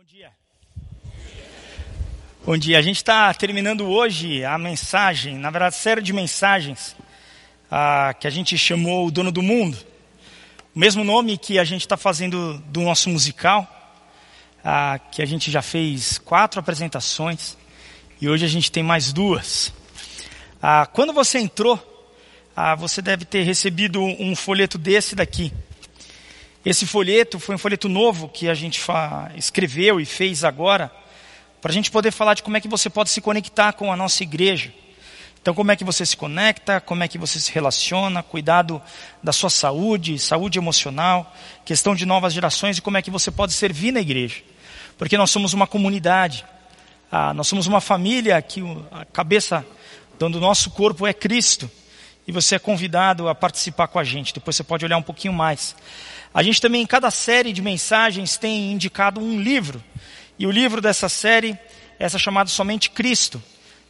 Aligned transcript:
Bom 0.00 0.06
dia. 0.06 0.32
Bom 2.46 2.56
dia. 2.56 2.78
A 2.78 2.82
gente 2.82 2.96
está 2.96 3.34
terminando 3.34 3.86
hoje 3.86 4.42
a 4.42 4.56
mensagem, 4.56 5.36
na 5.36 5.50
verdade, 5.50 5.74
série 5.74 6.00
de 6.00 6.10
mensagens 6.10 6.96
que 8.18 8.26
a 8.26 8.30
gente 8.30 8.56
chamou 8.56 9.06
O 9.06 9.10
Dono 9.10 9.30
do 9.30 9.42
Mundo. 9.42 9.76
O 10.74 10.78
mesmo 10.78 11.04
nome 11.04 11.36
que 11.36 11.58
a 11.58 11.64
gente 11.64 11.82
está 11.82 11.98
fazendo 11.98 12.56
do 12.68 12.80
nosso 12.80 13.10
musical, 13.10 13.68
que 15.12 15.20
a 15.20 15.26
gente 15.26 15.50
já 15.50 15.60
fez 15.60 16.16
quatro 16.16 16.60
apresentações 16.60 17.58
e 18.22 18.26
hoje 18.26 18.46
a 18.46 18.48
gente 18.48 18.72
tem 18.72 18.82
mais 18.82 19.12
duas. 19.12 19.70
Quando 20.94 21.12
você 21.12 21.40
entrou, 21.40 21.78
você 22.78 23.02
deve 23.02 23.26
ter 23.26 23.42
recebido 23.42 24.00
um 24.00 24.34
folheto 24.34 24.78
desse 24.78 25.14
daqui. 25.14 25.52
Esse 26.64 26.86
folheto 26.86 27.40
foi 27.40 27.54
um 27.54 27.58
folheto 27.58 27.88
novo 27.88 28.28
que 28.28 28.46
a 28.46 28.52
gente 28.52 28.82
escreveu 29.34 29.98
e 29.98 30.04
fez 30.04 30.44
agora, 30.44 30.92
para 31.58 31.70
a 31.70 31.74
gente 31.74 31.90
poder 31.90 32.10
falar 32.10 32.34
de 32.34 32.42
como 32.42 32.54
é 32.54 32.60
que 32.60 32.68
você 32.68 32.90
pode 32.90 33.08
se 33.08 33.20
conectar 33.22 33.72
com 33.72 33.90
a 33.90 33.96
nossa 33.96 34.22
igreja. 34.22 34.70
Então, 35.40 35.54
como 35.54 35.72
é 35.72 35.76
que 35.76 35.84
você 35.84 36.04
se 36.04 36.14
conecta, 36.14 36.78
como 36.78 37.02
é 37.02 37.08
que 37.08 37.16
você 37.16 37.40
se 37.40 37.50
relaciona, 37.50 38.22
cuidado 38.22 38.80
da 39.22 39.32
sua 39.32 39.48
saúde, 39.48 40.18
saúde 40.18 40.58
emocional, 40.58 41.34
questão 41.64 41.94
de 41.94 42.04
novas 42.04 42.34
gerações 42.34 42.76
e 42.76 42.82
como 42.82 42.98
é 42.98 43.02
que 43.02 43.10
você 43.10 43.30
pode 43.30 43.54
servir 43.54 43.90
na 43.90 44.00
igreja. 44.00 44.42
Porque 44.98 45.16
nós 45.16 45.30
somos 45.30 45.54
uma 45.54 45.66
comunidade, 45.66 46.44
ah, 47.10 47.32
nós 47.32 47.48
somos 47.48 47.66
uma 47.66 47.80
família 47.80 48.40
que 48.42 48.62
a 48.90 49.06
cabeça 49.06 49.64
do 50.18 50.28
nosso 50.28 50.70
corpo 50.72 51.06
é 51.06 51.14
Cristo. 51.14 51.70
E 52.28 52.32
você 52.32 52.56
é 52.56 52.58
convidado 52.58 53.28
a 53.28 53.34
participar 53.34 53.88
com 53.88 53.98
a 53.98 54.04
gente. 54.04 54.34
Depois 54.34 54.54
você 54.54 54.62
pode 54.62 54.84
olhar 54.84 54.98
um 54.98 55.02
pouquinho 55.02 55.32
mais. 55.32 55.74
A 56.32 56.44
gente 56.44 56.60
também, 56.60 56.82
em 56.82 56.86
cada 56.86 57.10
série 57.10 57.52
de 57.52 57.60
mensagens, 57.60 58.36
tem 58.36 58.70
indicado 58.70 59.20
um 59.20 59.40
livro. 59.40 59.82
E 60.38 60.46
o 60.46 60.50
livro 60.50 60.80
dessa 60.80 61.08
série 61.08 61.58
é 61.98 62.04
essa 62.04 62.18
chamada 62.18 62.48
Somente 62.48 62.88
Cristo. 62.88 63.42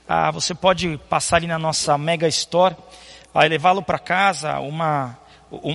Ah, 0.08 0.30
você 0.30 0.54
pode 0.54 0.98
passar 1.08 1.36
ali 1.36 1.46
na 1.46 1.58
nossa 1.58 1.98
Mega 1.98 2.26
Store, 2.28 2.74
ah, 3.34 3.44
levá-lo 3.44 3.82
para 3.82 3.98
casa, 3.98 4.58
uma, 4.58 5.18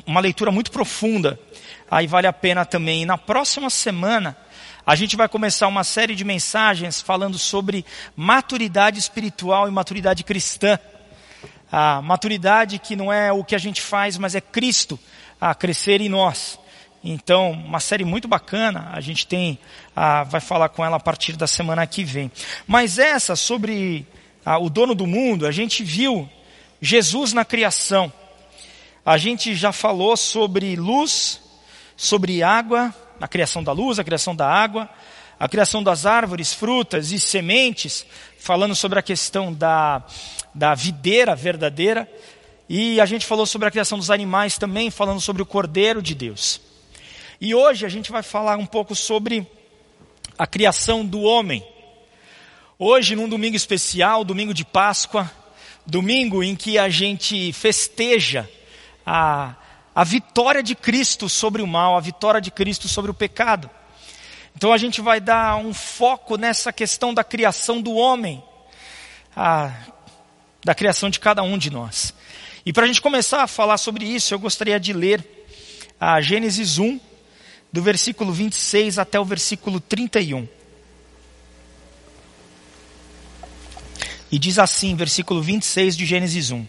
uma 0.07 0.19
leitura 0.19 0.51
muito 0.51 0.71
profunda. 0.71 1.39
Aí 1.89 2.07
vale 2.07 2.25
a 2.25 2.33
pena 2.33 2.65
também. 2.65 3.03
E 3.03 3.05
na 3.05 3.17
próxima 3.17 3.69
semana, 3.69 4.35
a 4.83 4.95
gente 4.95 5.15
vai 5.15 5.29
começar 5.29 5.67
uma 5.67 5.83
série 5.83 6.15
de 6.15 6.25
mensagens 6.25 6.99
falando 6.99 7.37
sobre 7.37 7.85
maturidade 8.15 8.97
espiritual 8.97 9.67
e 9.67 9.71
maturidade 9.71 10.23
cristã. 10.23 10.79
A 11.71 12.01
maturidade 12.01 12.79
que 12.79 12.95
não 12.95 13.13
é 13.13 13.31
o 13.31 13.43
que 13.43 13.53
a 13.53 13.59
gente 13.59 13.81
faz, 13.81 14.17
mas 14.17 14.33
é 14.33 14.41
Cristo 14.41 14.99
a 15.39 15.53
crescer 15.53 16.01
em 16.01 16.09
nós. 16.09 16.59
Então, 17.07 17.51
uma 17.51 17.79
série 17.79 18.03
muito 18.03 18.27
bacana, 18.27 18.89
a 18.91 18.99
gente 18.99 19.27
tem, 19.27 19.59
a, 19.95 20.23
vai 20.23 20.41
falar 20.41 20.69
com 20.69 20.83
ela 20.83 20.97
a 20.97 20.99
partir 20.99 21.33
da 21.33 21.45
semana 21.45 21.85
que 21.85 22.03
vem. 22.03 22.31
Mas 22.65 22.97
essa, 22.97 23.35
sobre 23.35 24.07
a, 24.43 24.57
o 24.57 24.71
dono 24.71 24.95
do 24.95 25.05
mundo, 25.05 25.45
a 25.45 25.51
gente 25.51 25.83
viu 25.83 26.27
Jesus 26.81 27.31
na 27.31 27.45
criação. 27.45 28.11
A 29.05 29.19
gente 29.19 29.53
já 29.53 29.71
falou 29.71 30.17
sobre 30.17 30.75
luz, 30.75 31.39
sobre 31.95 32.41
água, 32.41 32.91
a 33.21 33.27
criação 33.27 33.63
da 33.63 33.71
luz, 33.71 33.99
a 33.99 34.03
criação 34.03 34.35
da 34.35 34.49
água, 34.49 34.89
a 35.39 35.47
criação 35.47 35.83
das 35.83 36.07
árvores, 36.07 36.55
frutas 36.55 37.11
e 37.11 37.19
sementes, 37.19 38.03
falando 38.39 38.73
sobre 38.73 38.97
a 38.97 39.03
questão 39.03 39.53
da, 39.53 40.03
da 40.55 40.73
videira 40.73 41.35
verdadeira. 41.35 42.09
E 42.67 42.99
a 42.99 43.05
gente 43.05 43.27
falou 43.27 43.45
sobre 43.45 43.67
a 43.67 43.71
criação 43.71 43.99
dos 43.99 44.09
animais 44.09 44.57
também, 44.57 44.89
falando 44.89 45.21
sobre 45.21 45.43
o 45.43 45.45
Cordeiro 45.45 46.01
de 46.01 46.15
Deus. 46.15 46.64
E 47.39 47.53
hoje 47.53 47.85
a 47.85 47.89
gente 47.89 48.11
vai 48.13 48.23
falar 48.23 48.57
um 48.57 48.65
pouco 48.65 48.95
sobre 48.95 49.45
a 50.37 50.47
criação 50.47 51.05
do 51.05 51.21
homem. 51.21 51.65
Hoje, 52.79 53.13
num 53.13 53.27
domingo 53.27 53.57
especial, 53.57 54.23
domingo 54.23 54.53
de 54.53 54.63
Páscoa, 54.63 55.29
domingo 55.85 56.41
em 56.41 56.55
que 56.55 56.77
a 56.77 56.87
gente 56.87 57.51
festeja 57.51 58.49
a, 59.05 59.53
a 59.93 60.03
vitória 60.05 60.63
de 60.63 60.75
Cristo 60.75 61.27
sobre 61.27 61.61
o 61.61 61.67
mal, 61.67 61.97
a 61.97 61.99
vitória 61.99 62.39
de 62.39 62.49
Cristo 62.51 62.87
sobre 62.87 63.11
o 63.11 63.13
pecado. 63.13 63.69
Então 64.55 64.71
a 64.71 64.77
gente 64.77 65.01
vai 65.01 65.19
dar 65.19 65.57
um 65.57 65.73
foco 65.73 66.37
nessa 66.37 66.71
questão 66.71 67.13
da 67.13 67.23
criação 67.23 67.81
do 67.81 67.93
homem, 67.95 68.41
a, 69.35 69.73
da 70.63 70.73
criação 70.73 71.09
de 71.09 71.19
cada 71.19 71.43
um 71.43 71.57
de 71.57 71.69
nós. 71.69 72.13
E 72.65 72.71
para 72.71 72.85
a 72.85 72.87
gente 72.87 73.01
começar 73.01 73.43
a 73.43 73.47
falar 73.47 73.77
sobre 73.77 74.05
isso, 74.05 74.33
eu 74.33 74.39
gostaria 74.39 74.79
de 74.79 74.93
ler 74.93 75.47
a 75.99 76.21
Gênesis 76.21 76.77
1, 76.77 76.97
do 77.75 77.83
versículo 77.83 78.31
26 78.31 78.97
até 78.97 79.19
o 79.19 79.25
versículo 79.25 79.81
31. 79.81 80.47
E 84.31 84.39
diz 84.39 84.57
assim, 84.57 84.95
versículo 84.95 85.41
26 85.41 85.97
de 85.97 86.05
Gênesis 86.05 86.51
1. 86.51 86.65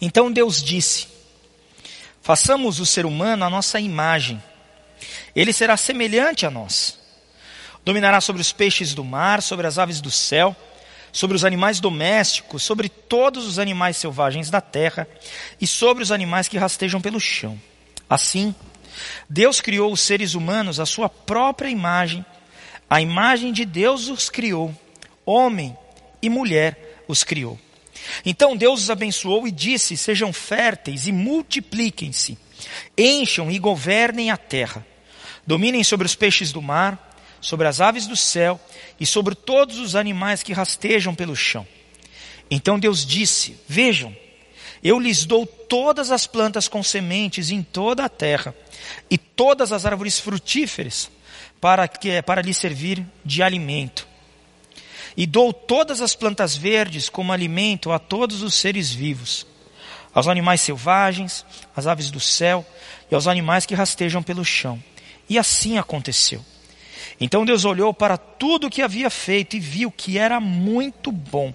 Então 0.00 0.32
Deus 0.32 0.60
disse: 0.60 1.06
Façamos 2.20 2.80
o 2.80 2.86
ser 2.86 3.06
humano 3.06 3.44
a 3.44 3.50
nossa 3.50 3.78
imagem. 3.78 4.42
Ele 5.36 5.52
será 5.52 5.76
semelhante 5.76 6.44
a 6.44 6.50
nós. 6.50 6.98
Dominará 7.84 8.20
sobre 8.20 8.42
os 8.42 8.50
peixes 8.50 8.92
do 8.92 9.04
mar, 9.04 9.40
sobre 9.40 9.68
as 9.68 9.78
aves 9.78 10.00
do 10.00 10.10
céu 10.10 10.56
sobre 11.12 11.36
os 11.36 11.44
animais 11.44 11.78
domésticos, 11.78 12.64
sobre 12.64 12.88
todos 12.88 13.46
os 13.46 13.60
animais 13.60 13.96
selvagens 13.96 14.50
da 14.50 14.60
terra 14.60 15.06
e 15.60 15.66
sobre 15.66 16.02
os 16.02 16.10
animais 16.10 16.48
que 16.48 16.58
rastejam 16.58 17.00
pelo 17.00 17.20
chão. 17.20 17.56
Assim, 18.10 18.52
Deus 19.28 19.60
criou 19.60 19.92
os 19.92 20.00
seres 20.00 20.34
humanos 20.34 20.80
à 20.80 20.86
sua 20.86 21.08
própria 21.08 21.68
imagem, 21.68 22.24
a 22.88 23.00
imagem 23.00 23.52
de 23.52 23.64
Deus 23.64 24.08
os 24.08 24.28
criou, 24.28 24.74
homem 25.24 25.76
e 26.20 26.28
mulher 26.28 27.04
os 27.08 27.24
criou. 27.24 27.58
Então 28.24 28.56
Deus 28.56 28.82
os 28.82 28.90
abençoou 28.90 29.46
e 29.46 29.50
disse: 29.50 29.96
Sejam 29.96 30.32
férteis 30.32 31.06
e 31.06 31.12
multipliquem-se, 31.12 32.38
encham 32.96 33.50
e 33.50 33.58
governem 33.58 34.30
a 34.30 34.36
terra, 34.36 34.86
dominem 35.46 35.82
sobre 35.82 36.06
os 36.06 36.14
peixes 36.14 36.52
do 36.52 36.62
mar 36.62 37.12
sobre 37.44 37.68
as 37.68 37.80
aves 37.80 38.06
do 38.06 38.16
céu 38.16 38.58
e 38.98 39.04
sobre 39.04 39.34
todos 39.34 39.78
os 39.78 39.94
animais 39.94 40.42
que 40.42 40.52
rastejam 40.52 41.14
pelo 41.14 41.36
chão. 41.36 41.66
Então 42.50 42.78
Deus 42.78 43.04
disse: 43.04 43.56
Vejam, 43.68 44.16
eu 44.84 45.00
lhes 45.00 45.24
dou 45.24 45.46
todas 45.46 46.10
as 46.10 46.26
plantas 46.26 46.68
com 46.68 46.82
sementes 46.82 47.50
em 47.50 47.62
toda 47.62 48.04
a 48.04 48.08
terra 48.08 48.54
e 49.10 49.16
todas 49.16 49.72
as 49.72 49.86
árvores 49.86 50.20
frutíferas 50.20 51.10
para 51.58 51.88
que 51.88 52.20
para 52.20 52.42
lhes 52.42 52.58
servir 52.58 53.02
de 53.24 53.42
alimento. 53.42 54.06
E 55.16 55.26
dou 55.26 55.54
todas 55.54 56.02
as 56.02 56.14
plantas 56.14 56.54
verdes 56.54 57.08
como 57.08 57.32
alimento 57.32 57.92
a 57.92 57.98
todos 57.98 58.42
os 58.42 58.54
seres 58.54 58.90
vivos, 58.92 59.46
aos 60.12 60.28
animais 60.28 60.60
selvagens, 60.60 61.46
às 61.74 61.86
aves 61.86 62.10
do 62.10 62.20
céu 62.20 62.66
e 63.10 63.14
aos 63.14 63.26
animais 63.26 63.64
que 63.64 63.74
rastejam 63.74 64.22
pelo 64.22 64.44
chão. 64.44 64.82
E 65.30 65.38
assim 65.38 65.78
aconteceu. 65.78 66.44
Então 67.18 67.46
Deus 67.46 67.64
olhou 67.64 67.94
para 67.94 68.18
tudo 68.18 68.66
o 68.66 68.70
que 68.70 68.82
havia 68.82 69.08
feito 69.08 69.56
e 69.56 69.60
viu 69.60 69.90
que 69.90 70.18
era 70.18 70.40
muito 70.40 71.10
bom. 71.10 71.54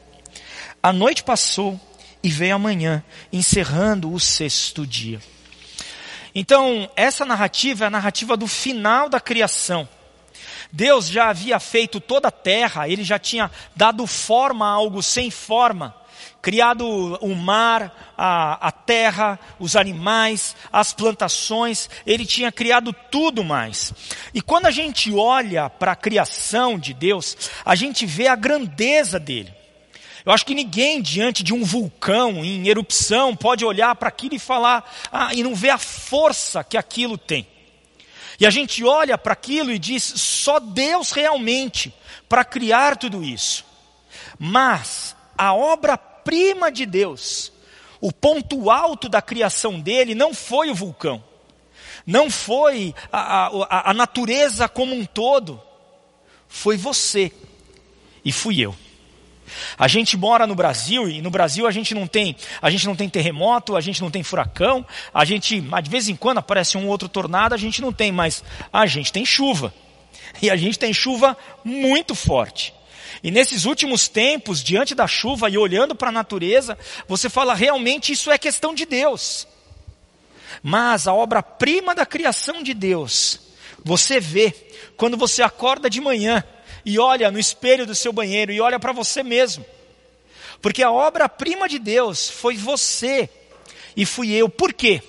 A 0.82 0.92
noite 0.92 1.22
passou 1.24 1.80
e 2.24 2.30
veio 2.30 2.56
a 2.56 2.60
manhã, 2.60 3.04
encerrando 3.32 4.12
o 4.12 4.20
sexto 4.20 4.86
dia. 4.86 5.22
Então, 6.34 6.90
essa 6.96 7.26
narrativa 7.26 7.86
é 7.86 7.88
a 7.88 7.92
narrativa 7.92 8.38
do 8.38 8.48
final 8.48 9.10
da 9.10 9.20
criação. 9.20 9.88
Deus 10.72 11.08
já 11.08 11.30
havia 11.30 11.60
feito 11.60 12.00
toda 12.00 12.28
a 12.28 12.32
terra, 12.32 12.88
ele 12.88 13.04
já 13.04 13.18
tinha 13.18 13.50
dado 13.76 14.06
forma 14.06 14.66
a 14.66 14.72
algo 14.72 15.02
sem 15.02 15.32
forma 15.32 15.96
criado 16.42 17.18
o 17.22 17.36
mar, 17.36 18.14
a, 18.18 18.68
a 18.68 18.72
terra, 18.72 19.40
os 19.60 19.76
animais, 19.76 20.56
as 20.72 20.94
plantações, 20.94 21.90
ele 22.06 22.26
tinha 22.26 22.52
criado 22.52 22.94
tudo 23.12 23.44
mais. 23.44 23.94
E 24.34 24.42
quando 24.42 24.66
a 24.66 24.72
gente 24.72 25.14
olha 25.14 25.70
para 25.70 25.92
a 25.92 25.98
criação 25.98 26.78
de 26.78 26.94
Deus, 26.94 27.38
a 27.66 27.76
gente 27.76 28.06
vê 28.06 28.28
a 28.28 28.36
grandeza 28.36 29.20
dele. 29.20 29.59
Eu 30.26 30.32
acho 30.32 30.46
que 30.46 30.56
ninguém 30.56 31.02
diante 31.02 31.44
de 31.44 31.54
um 31.54 31.64
vulcão 31.64 32.44
em 32.44 32.68
erupção 32.68 33.36
pode 33.36 33.64
olhar 33.64 33.96
para 33.96 34.10
aquilo 34.10 34.36
e 34.36 34.40
falar 34.40 34.90
ah, 35.12 35.34
e 35.34 35.44
não 35.44 35.56
ver 35.56 35.70
a 35.70 35.78
força 35.78 36.64
que 36.64 36.78
aquilo 36.78 37.18
tem. 37.18 37.48
E 38.40 38.46
a 38.46 38.50
gente 38.50 38.84
olha 38.84 39.18
para 39.18 39.34
aquilo 39.34 39.72
e 39.72 39.80
diz: 39.80 40.04
só 40.04 40.60
Deus 40.60 41.12
realmente 41.12 41.94
para 42.28 42.46
criar 42.46 42.96
tudo 42.98 43.24
isso. 43.24 43.66
Mas 44.38 45.16
a 45.38 45.54
obra 45.54 45.98
prima 45.98 46.72
de 46.72 46.86
Deus, 46.86 47.52
o 48.00 48.12
ponto 48.12 48.70
alto 48.70 49.10
da 49.10 49.22
criação 49.22 49.80
dele 49.80 50.16
não 50.16 50.34
foi 50.34 50.70
o 50.70 50.76
vulcão, 50.76 51.24
não 52.06 52.30
foi 52.30 52.94
a, 53.12 53.48
a, 53.48 53.92
a 53.92 53.94
natureza 53.94 54.70
como 54.70 54.96
um 54.96 55.06
todo, 55.06 55.62
foi 56.48 56.78
você 56.78 57.32
e 58.24 58.32
fui 58.32 58.62
eu. 58.62 58.76
A 59.78 59.88
gente 59.88 60.18
mora 60.18 60.46
no 60.46 60.56
Brasil 60.56 61.10
e 61.10 61.22
no 61.22 61.30
Brasil 61.30 61.68
a 61.68 61.72
gente 61.72 61.94
não 61.94 62.08
tem, 62.08 62.36
a 62.62 62.70
gente 62.70 62.86
não 62.88 62.96
tem 62.96 63.10
terremoto, 63.10 63.76
a 63.76 63.82
gente 63.82 64.02
não 64.02 64.12
tem 64.12 64.24
furacão, 64.24 64.86
a 65.14 65.26
gente, 65.26 65.62
de 65.62 65.90
vez 65.90 66.10
em 66.10 66.16
quando 66.16 66.40
aparece 66.40 66.78
um 66.78 66.88
outro 66.88 67.08
tornado, 67.08 67.54
a 67.54 67.58
gente 67.58 67.82
não 67.82 67.92
tem, 67.92 68.12
mas 68.12 68.44
a 68.72 68.86
gente 68.86 69.12
tem 69.12 69.26
chuva. 69.26 69.74
E 70.42 70.50
a 70.50 70.56
gente 70.56 70.78
tem 70.78 70.94
chuva 70.94 71.38
muito 71.64 72.16
forte. 72.16 72.74
E 73.24 73.32
nesses 73.32 73.66
últimos 73.66 74.08
tempos, 74.08 74.64
diante 74.64 74.96
da 74.96 75.08
chuva 75.08 75.50
e 75.50 75.58
olhando 75.58 75.96
para 75.96 76.10
a 76.10 76.12
natureza, 76.12 76.78
você 77.08 77.30
fala 77.30 77.54
realmente 77.54 78.14
isso 78.14 78.32
é 78.32 78.38
questão 78.38 78.74
de 78.74 78.86
Deus. 78.86 79.48
Mas 80.64 81.08
a 81.08 81.14
obra-prima 81.14 81.94
da 81.94 82.06
criação 82.06 82.64
de 82.64 82.74
Deus, 82.74 83.40
você 83.84 84.20
vê 84.20 84.54
quando 84.96 85.18
você 85.18 85.42
acorda 85.42 85.90
de 85.90 86.02
manhã 86.02 86.44
e 86.90 86.98
olha 86.98 87.30
no 87.30 87.38
espelho 87.38 87.86
do 87.86 87.94
seu 87.94 88.12
banheiro 88.12 88.52
e 88.52 88.60
olha 88.60 88.80
para 88.80 88.92
você 88.92 89.22
mesmo. 89.22 89.64
Porque 90.60 90.82
a 90.82 90.92
obra-prima 90.92 91.70
de 91.70 91.78
Deus 91.78 92.28
foi 92.32 92.58
você 92.58 93.30
e 93.96 94.08
fui 94.08 94.32
eu. 94.32 94.50
Por 94.50 94.74
quê? 94.74 95.00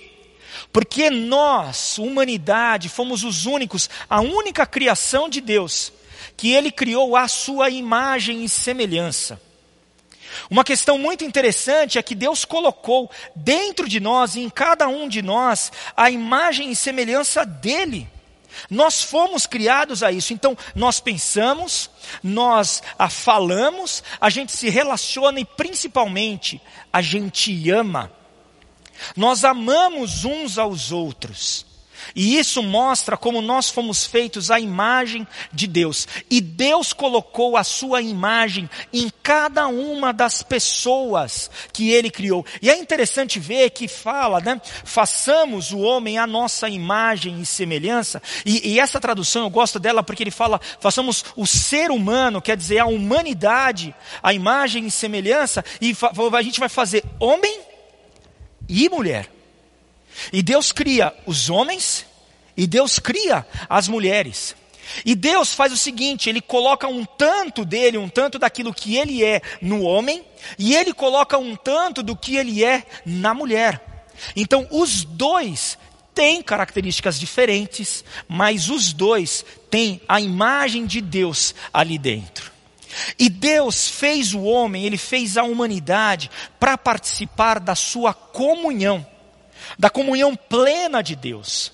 Porque 0.71 1.09
nós, 1.09 1.97
humanidade, 1.97 2.91
fomos 2.91 3.25
os 3.25 3.47
únicos, 3.47 3.89
a 4.11 4.21
única 4.21 4.67
criação 4.67 5.27
de 5.27 5.41
Deus 5.41 5.91
que 6.37 6.53
ele 6.53 6.71
criou 6.71 7.17
a 7.17 7.27
sua 7.27 7.71
imagem 7.71 8.45
e 8.45 8.49
semelhança. 8.49 9.41
Uma 10.51 10.63
questão 10.63 10.99
muito 10.99 11.25
interessante 11.25 11.99
é 11.99 12.03
que 12.03 12.15
Deus 12.15 12.45
colocou 12.45 13.11
dentro 13.35 13.89
de 13.89 14.01
nós 14.01 14.37
em 14.37 14.51
cada 14.51 14.87
um 14.87 15.09
de 15.09 15.23
nós 15.23 15.73
a 15.97 16.11
imagem 16.11 16.71
e 16.71 16.77
semelhança 16.77 17.47
dele. 17.47 18.07
Nós 18.69 19.03
fomos 19.03 19.47
criados 19.47 20.03
a 20.03 20.11
isso, 20.11 20.33
então 20.33 20.57
nós 20.75 21.01
pensamos, 21.01 21.91
nós 22.23 22.83
a 22.99 23.09
falamos, 23.09 24.03
a 24.21 24.31
gente 24.31 24.53
se 24.53 24.69
relaciona 24.69 25.41
e 25.41 25.45
principalmente 25.45 26.61
a 26.93 27.01
gente 27.01 27.71
ama. 27.71 28.11
Nós 29.17 29.45
amamos 29.45 30.25
uns 30.25 30.59
aos 30.59 30.93
outros. 30.93 31.70
E 32.15 32.39
isso 32.39 32.63
mostra 32.63 33.17
como 33.17 33.41
nós 33.41 33.69
fomos 33.69 34.07
feitos 34.07 34.51
à 34.51 34.59
imagem 34.59 35.27
de 35.53 35.67
Deus. 35.67 36.07
E 36.31 36.41
Deus 36.41 36.93
colocou 36.93 37.57
a 37.57 37.65
sua 37.65 38.03
imagem 38.03 38.69
em 38.93 39.11
cada 39.23 39.67
uma 39.67 40.13
das 40.13 40.43
pessoas 40.43 41.51
que 41.73 41.91
ele 41.91 42.11
criou. 42.11 42.45
E 42.61 42.71
é 42.71 42.77
interessante 42.77 43.39
ver 43.39 43.71
que 43.71 43.89
fala, 43.89 44.41
né? 44.41 44.61
Façamos 44.85 45.73
o 45.73 45.79
homem 45.79 46.19
à 46.19 46.27
nossa 46.27 46.69
imagem 46.69 47.41
e 47.41 47.47
semelhança. 47.47 48.23
E, 48.45 48.73
e 48.73 48.81
essa 48.81 49.01
tradução 49.01 49.43
eu 49.43 49.51
gosto 49.51 49.79
dela 49.79 50.03
porque 50.03 50.23
ele 50.23 50.31
fala, 50.31 50.61
façamos 50.81 51.25
o 51.37 51.47
ser 51.47 51.91
humano, 51.91 52.43
quer 52.43 52.57
dizer, 52.57 52.79
a 52.79 52.87
humanidade, 52.87 53.95
a 54.23 54.33
imagem 54.33 54.87
e 54.87 54.91
semelhança. 54.91 55.65
E 55.81 55.97
a 56.37 56.43
gente 56.43 56.61
vai 56.61 56.69
fazer 56.69 57.05
homem 57.19 57.61
e 58.69 58.89
mulher. 58.89 59.40
E 60.33 60.43
Deus 60.43 60.73
cria 60.73 61.15
os 61.27 61.51
homens 61.51 62.07
e 62.57 62.67
Deus 62.67 62.99
cria 62.99 63.47
as 63.69 63.89
mulheres. 63.89 64.55
E 65.05 65.15
Deus 65.15 65.55
faz 65.55 65.73
o 65.73 65.77
seguinte: 65.77 66.29
Ele 66.29 66.41
coloca 66.41 66.87
um 66.87 67.05
tanto 67.05 67.65
dele, 67.65 67.97
um 67.97 68.09
tanto 68.09 68.39
daquilo 68.39 68.75
que 68.75 68.97
ele 68.97 69.25
é 69.25 69.41
no 69.63 69.83
homem, 69.83 70.23
e 70.59 70.75
Ele 70.75 70.93
coloca 70.93 71.39
um 71.39 71.57
tanto 71.57 72.03
do 72.03 72.17
que 72.17 72.37
ele 72.37 72.65
é 72.65 72.85
na 73.07 73.33
mulher. 73.33 74.05
Então, 74.37 74.67
os 74.71 75.05
dois 75.05 75.79
têm 76.15 76.43
características 76.43 77.19
diferentes, 77.19 78.05
mas 78.29 78.69
os 78.69 78.93
dois 78.93 79.45
têm 79.71 80.01
a 80.07 80.21
imagem 80.21 80.85
de 80.85 81.01
Deus 81.01 81.55
ali 81.73 81.99
dentro. 81.99 82.51
E 83.19 83.31
Deus 83.31 83.89
fez 83.89 84.35
o 84.35 84.43
homem, 84.43 84.85
Ele 84.85 84.99
fez 84.99 85.39
a 85.39 85.45
humanidade 85.45 86.31
para 86.59 86.77
participar 86.77 87.61
da 87.61 87.75
sua 87.75 88.13
comunhão 88.13 89.07
da 89.79 89.91
comunhão 89.91 90.35
plena 90.35 91.03
de 91.03 91.15
Deus. 91.15 91.73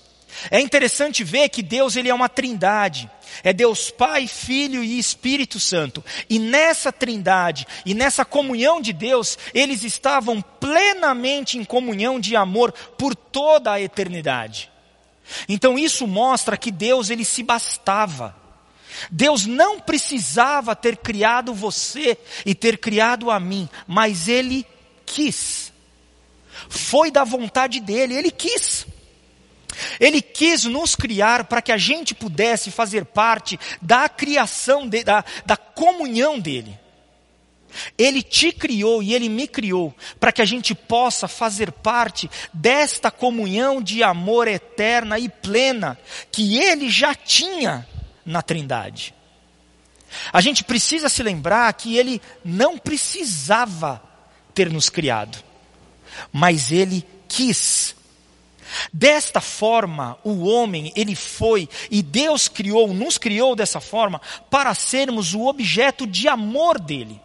É 0.51 0.59
interessante 0.59 1.23
ver 1.23 1.49
que 1.49 1.63
Deus 1.63 1.95
ele 1.95 2.09
é 2.09 2.13
uma 2.13 2.29
trindade. 2.29 3.09
É 3.43 3.51
Deus 3.51 3.89
Pai, 3.89 4.27
Filho 4.27 4.83
e 4.83 4.97
Espírito 4.97 5.59
Santo. 5.59 6.03
E 6.29 6.39
nessa 6.39 6.91
trindade 6.91 7.67
e 7.85 7.93
nessa 7.93 8.23
comunhão 8.23 8.81
de 8.81 8.93
Deus, 8.93 9.37
eles 9.53 9.83
estavam 9.83 10.41
plenamente 10.41 11.57
em 11.57 11.63
comunhão 11.63 12.19
de 12.19 12.35
amor 12.35 12.71
por 12.71 13.15
toda 13.15 13.71
a 13.71 13.81
eternidade. 13.81 14.71
Então 15.49 15.77
isso 15.77 16.07
mostra 16.07 16.57
que 16.57 16.71
Deus 16.71 17.09
ele 17.09 17.25
se 17.25 17.43
bastava. 17.43 18.35
Deus 19.11 19.45
não 19.45 19.79
precisava 19.79 20.75
ter 20.75 20.97
criado 20.97 21.53
você 21.53 22.17
e 22.45 22.55
ter 22.55 22.77
criado 22.77 23.29
a 23.29 23.39
mim, 23.39 23.69
mas 23.85 24.27
ele 24.27 24.65
quis. 25.05 25.66
Foi 26.69 27.11
da 27.11 27.23
vontade 27.23 27.79
dele, 27.79 28.15
ele 28.15 28.31
quis. 28.31 28.85
Ele 29.99 30.21
quis 30.21 30.65
nos 30.65 30.95
criar 30.95 31.45
para 31.45 31.61
que 31.61 31.71
a 31.71 31.77
gente 31.77 32.15
pudesse 32.15 32.71
fazer 32.71 33.05
parte 33.05 33.59
da 33.81 34.09
criação, 34.09 34.87
de, 34.87 35.03
da, 35.03 35.23
da 35.45 35.57
comunhão 35.57 36.39
dele. 36.39 36.77
Ele 37.97 38.23
te 38.23 38.51
criou 38.51 39.03
e 39.03 39.13
ele 39.13 39.29
me 39.29 39.47
criou 39.47 39.93
para 40.19 40.31
que 40.31 40.41
a 40.41 40.45
gente 40.45 40.73
possa 40.73 41.27
fazer 41.27 41.71
parte 41.71 42.29
desta 42.53 43.11
comunhão 43.11 43.81
de 43.81 44.01
amor 44.01 44.47
eterna 44.47 45.19
e 45.19 45.29
plena 45.29 45.97
que 46.31 46.57
ele 46.57 46.89
já 46.89 47.13
tinha 47.13 47.87
na 48.25 48.41
Trindade. 48.41 49.13
A 50.31 50.39
gente 50.39 50.63
precisa 50.63 51.09
se 51.09 51.21
lembrar 51.21 51.71
que 51.73 51.97
ele 51.97 52.21
não 52.43 52.77
precisava 52.77 54.01
ter 54.55 54.71
nos 54.71 54.89
criado 54.89 55.46
mas 56.31 56.71
ele 56.71 57.05
quis. 57.27 57.95
Desta 58.91 59.39
forma, 59.39 60.17
o 60.23 60.45
homem, 60.45 60.91
ele 60.95 61.15
foi, 61.15 61.69
e 61.89 62.01
Deus 62.01 62.47
criou, 62.47 62.93
nos 62.93 63.17
criou 63.17 63.55
dessa 63.55 63.79
forma, 63.79 64.21
para 64.49 64.73
sermos 64.73 65.33
o 65.33 65.45
objeto 65.45 66.05
de 66.05 66.27
amor 66.27 66.79
dele. 66.79 67.19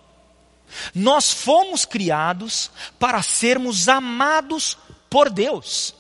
Nós 0.95 1.31
fomos 1.31 1.85
criados 1.85 2.71
para 2.99 3.23
sermos 3.23 3.89
amados 3.89 4.79
por 5.11 5.29
Deus. 5.29 5.95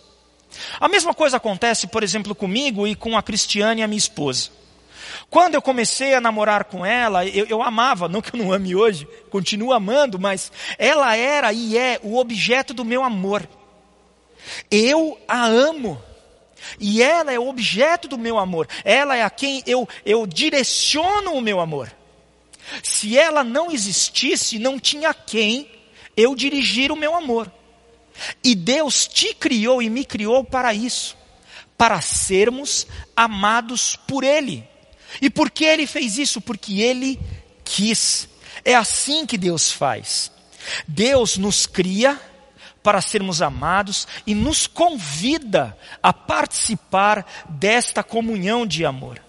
A 0.79 0.89
mesma 0.89 1.15
coisa 1.15 1.37
acontece, 1.39 1.87
por 1.87 2.03
exemplo, 2.03 2.35
comigo 2.35 2.87
e 2.87 2.95
com 2.95 3.17
a 3.17 3.23
Cristiane, 3.23 3.83
a 3.83 3.89
minha 3.89 3.99
esposa. 3.99 4.51
Quando 5.33 5.55
eu 5.55 5.63
comecei 5.63 6.13
a 6.13 6.21
namorar 6.21 6.65
com 6.65 6.85
ela, 6.85 7.25
eu, 7.25 7.47
eu, 7.47 7.63
amava, 7.63 8.07
não 8.07 8.21
que 8.21 8.37
eu 8.37 8.39
não 8.39 8.53
ame 8.53 8.77
hoje, 8.77 9.09
continuo 9.31 9.73
amando, 9.73 10.19
mas 10.19 10.53
ela 10.77 11.17
era 11.17 11.51
e 11.55 11.79
é 11.79 11.99
o 12.03 12.19
objeto 12.19 12.75
do 12.75 12.85
meu 12.85 13.03
amor. 13.03 13.49
Eu 14.71 15.19
a 15.27 15.47
amo. 15.47 15.99
E 16.79 17.03
ela 17.03 17.33
é 17.33 17.39
o 17.39 17.49
objeto 17.49 18.07
do 18.07 18.19
meu 18.19 18.39
amor. 18.39 18.69
Ela 18.85 19.17
é 19.17 19.23
a 19.23 19.31
quem 19.31 19.63
eu, 19.67 19.89
eu 20.05 20.27
direciono 20.27 21.33
o 21.33 21.41
meu 21.41 21.61
amor. 21.61 21.91
Se 22.83 23.19
ela 23.19 23.43
não 23.43 23.71
existisse, 23.73 24.59
não 24.59 24.79
tinha 24.79 25.15
quem 25.15 25.67
eu 26.15 26.37
dirigir 26.37 26.93
o 26.93 26.97
meu 26.97 27.17
amor. 27.17 27.51
E 28.45 28.55
Deus 28.55 29.09
te 29.09 29.33
criou 29.33 29.81
e 29.81 29.89
me 29.89 30.05
criou 30.05 30.45
para 30.45 30.75
isso 30.75 31.17
para 31.79 32.03
sermos 32.03 32.87
amados 33.17 33.97
por 33.97 34.25
Ele. 34.25 34.71
E 35.21 35.29
por 35.29 35.51
que 35.51 35.65
ele 35.65 35.87
fez 35.87 36.19
isso? 36.19 36.41
Porque 36.41 36.81
ele 36.81 37.19
quis. 37.65 38.29
É 38.65 38.75
assim 38.75 39.27
que 39.27 39.37
Deus 39.37 39.71
faz. 39.71 40.31
Deus 40.87 41.37
nos 41.37 41.67
cria 41.67 42.21
para 42.83 43.01
sermos 43.01 43.41
amados 43.41 44.07
e 44.27 44.35
nos 44.35 44.67
convida 44.67 45.77
a 46.03 46.13
participar 46.13 47.25
desta 47.49 48.03
comunhão 48.03 48.67
de 48.67 48.85
amor. 48.85 49.21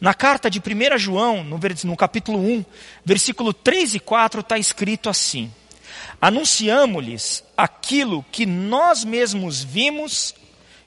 Na 0.00 0.12
carta 0.12 0.50
de 0.50 0.58
1 0.58 0.98
João, 0.98 1.42
no, 1.42 1.96
capítulo 1.96 2.38
1, 2.38 2.64
versículo 3.04 3.52
3 3.52 3.94
e 3.94 4.00
4, 4.00 4.40
está 4.40 4.58
escrito 4.58 5.08
assim: 5.08 5.50
Anunciamos-lhes 6.20 7.44
aquilo 7.56 8.24
que 8.30 8.44
nós 8.44 9.04
mesmos 9.04 9.62
vimos 9.62 10.34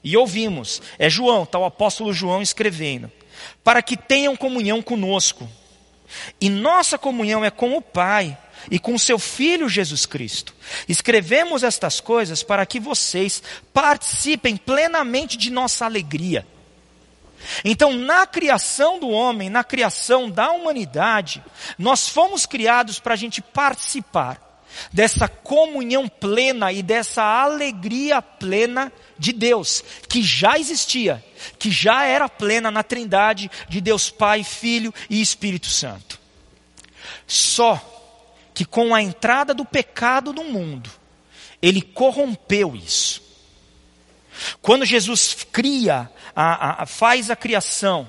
e 0.04 0.16
ouvimos. 0.16 0.80
É 0.98 1.10
João, 1.10 1.42
está 1.42 1.58
o 1.58 1.64
apóstolo 1.64 2.12
João 2.12 2.40
escrevendo 2.40 3.10
para 3.62 3.82
que 3.82 3.96
tenham 3.96 4.36
comunhão 4.36 4.82
conosco. 4.82 5.48
E 6.40 6.48
nossa 6.48 6.98
comunhão 6.98 7.44
é 7.44 7.50
com 7.50 7.76
o 7.76 7.82
Pai 7.82 8.36
e 8.70 8.78
com 8.78 8.98
seu 8.98 9.18
Filho 9.18 9.68
Jesus 9.68 10.06
Cristo. 10.06 10.54
Escrevemos 10.88 11.62
estas 11.62 12.00
coisas 12.00 12.42
para 12.42 12.66
que 12.66 12.80
vocês 12.80 13.42
participem 13.72 14.56
plenamente 14.56 15.36
de 15.36 15.50
nossa 15.50 15.84
alegria. 15.84 16.46
Então, 17.64 17.92
na 17.92 18.26
criação 18.26 18.98
do 18.98 19.08
homem, 19.08 19.48
na 19.48 19.64
criação 19.64 20.28
da 20.28 20.50
humanidade, 20.50 21.42
nós 21.78 22.08
fomos 22.08 22.44
criados 22.44 22.98
para 22.98 23.14
a 23.14 23.16
gente 23.16 23.40
participar 23.40 24.49
dessa 24.92 25.28
comunhão 25.28 26.08
plena 26.08 26.72
e 26.72 26.82
dessa 26.82 27.22
alegria 27.22 28.22
plena 28.22 28.92
de 29.18 29.32
Deus, 29.32 29.84
que 30.08 30.22
já 30.22 30.58
existia, 30.58 31.24
que 31.58 31.70
já 31.70 32.04
era 32.04 32.28
plena 32.28 32.70
na 32.70 32.82
trindade 32.82 33.50
de 33.68 33.80
Deus 33.80 34.10
Pai, 34.10 34.42
Filho 34.42 34.92
e 35.08 35.20
Espírito 35.20 35.66
Santo. 35.66 36.18
Só 37.26 37.80
que 38.54 38.64
com 38.64 38.94
a 38.94 39.02
entrada 39.02 39.54
do 39.54 39.64
pecado 39.64 40.32
no 40.32 40.44
mundo, 40.44 40.90
ele 41.62 41.82
corrompeu 41.82 42.74
isso. 42.74 43.22
Quando 44.62 44.86
Jesus 44.86 45.46
cria, 45.52 46.10
a, 46.34 46.82
a, 46.82 46.86
faz 46.86 47.30
a 47.30 47.36
criação, 47.36 48.08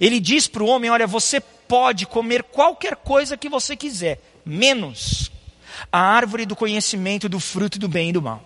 Ele 0.00 0.20
diz 0.20 0.46
para 0.46 0.62
o 0.62 0.66
homem: 0.66 0.90
Olha, 0.90 1.06
você 1.06 1.40
pode 1.40 2.06
comer 2.06 2.44
qualquer 2.44 2.96
coisa 2.96 3.36
que 3.36 3.48
você 3.48 3.76
quiser, 3.76 4.20
menos 4.44 5.30
a 5.92 6.00
árvore 6.00 6.46
do 6.46 6.56
conhecimento 6.56 7.28
do 7.28 7.40
fruto 7.40 7.78
do 7.78 7.88
bem 7.88 8.10
e 8.10 8.12
do 8.12 8.22
mal. 8.22 8.44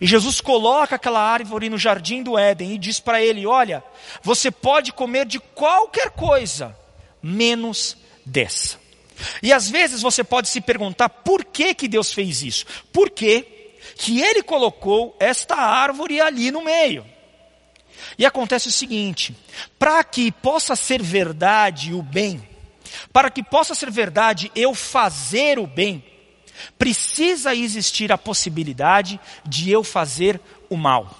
E 0.00 0.06
Jesus 0.06 0.40
coloca 0.40 0.96
aquela 0.96 1.20
árvore 1.20 1.68
no 1.68 1.78
jardim 1.78 2.22
do 2.22 2.38
Éden 2.38 2.72
e 2.72 2.78
diz 2.78 3.00
para 3.00 3.22
ele: 3.22 3.46
Olha, 3.46 3.82
você 4.22 4.50
pode 4.50 4.92
comer 4.92 5.26
de 5.26 5.40
qualquer 5.40 6.10
coisa, 6.10 6.76
menos 7.22 7.96
dessa. 8.24 8.80
E 9.42 9.52
às 9.52 9.68
vezes 9.68 10.02
você 10.02 10.24
pode 10.24 10.48
se 10.48 10.60
perguntar 10.60 11.08
por 11.08 11.44
que, 11.44 11.74
que 11.74 11.88
Deus 11.88 12.12
fez 12.12 12.42
isso? 12.42 12.66
Por 12.92 13.10
que, 13.10 13.46
que 13.96 14.20
ele 14.20 14.42
colocou 14.42 15.16
esta 15.18 15.56
árvore 15.56 16.20
ali 16.20 16.50
no 16.50 16.62
meio? 16.62 17.04
E 18.18 18.26
acontece 18.26 18.68
o 18.68 18.72
seguinte: 18.72 19.36
para 19.78 20.02
que 20.04 20.30
possa 20.30 20.76
ser 20.76 21.02
verdade 21.02 21.92
o 21.92 22.02
bem, 22.02 22.46
para 23.12 23.30
que 23.30 23.42
possa 23.42 23.74
ser 23.74 23.90
verdade 23.90 24.50
eu 24.54 24.74
fazer 24.74 25.58
o 25.58 25.66
bem, 25.66 26.04
precisa 26.78 27.54
existir 27.54 28.12
a 28.12 28.18
possibilidade 28.18 29.20
de 29.44 29.70
eu 29.70 29.82
fazer 29.82 30.40
o 30.68 30.76
mal. 30.76 31.18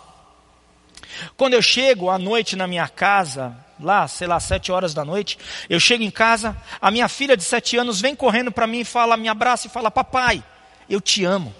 Quando 1.36 1.54
eu 1.54 1.62
chego 1.62 2.10
à 2.10 2.18
noite 2.18 2.56
na 2.56 2.66
minha 2.66 2.88
casa, 2.88 3.56
lá, 3.78 4.08
sei 4.08 4.26
lá, 4.26 4.40
sete 4.40 4.72
horas 4.72 4.94
da 4.94 5.04
noite, 5.04 5.38
eu 5.68 5.78
chego 5.78 6.02
em 6.02 6.10
casa, 6.10 6.56
a 6.80 6.90
minha 6.90 7.08
filha 7.08 7.36
de 7.36 7.42
sete 7.42 7.76
anos 7.76 8.00
vem 8.00 8.14
correndo 8.14 8.50
para 8.50 8.66
mim 8.66 8.80
e 8.80 8.84
fala, 8.84 9.16
me 9.16 9.28
abraça 9.28 9.66
e 9.66 9.70
fala, 9.70 9.90
papai, 9.90 10.42
eu 10.88 11.00
te 11.00 11.24
amo. 11.24 11.54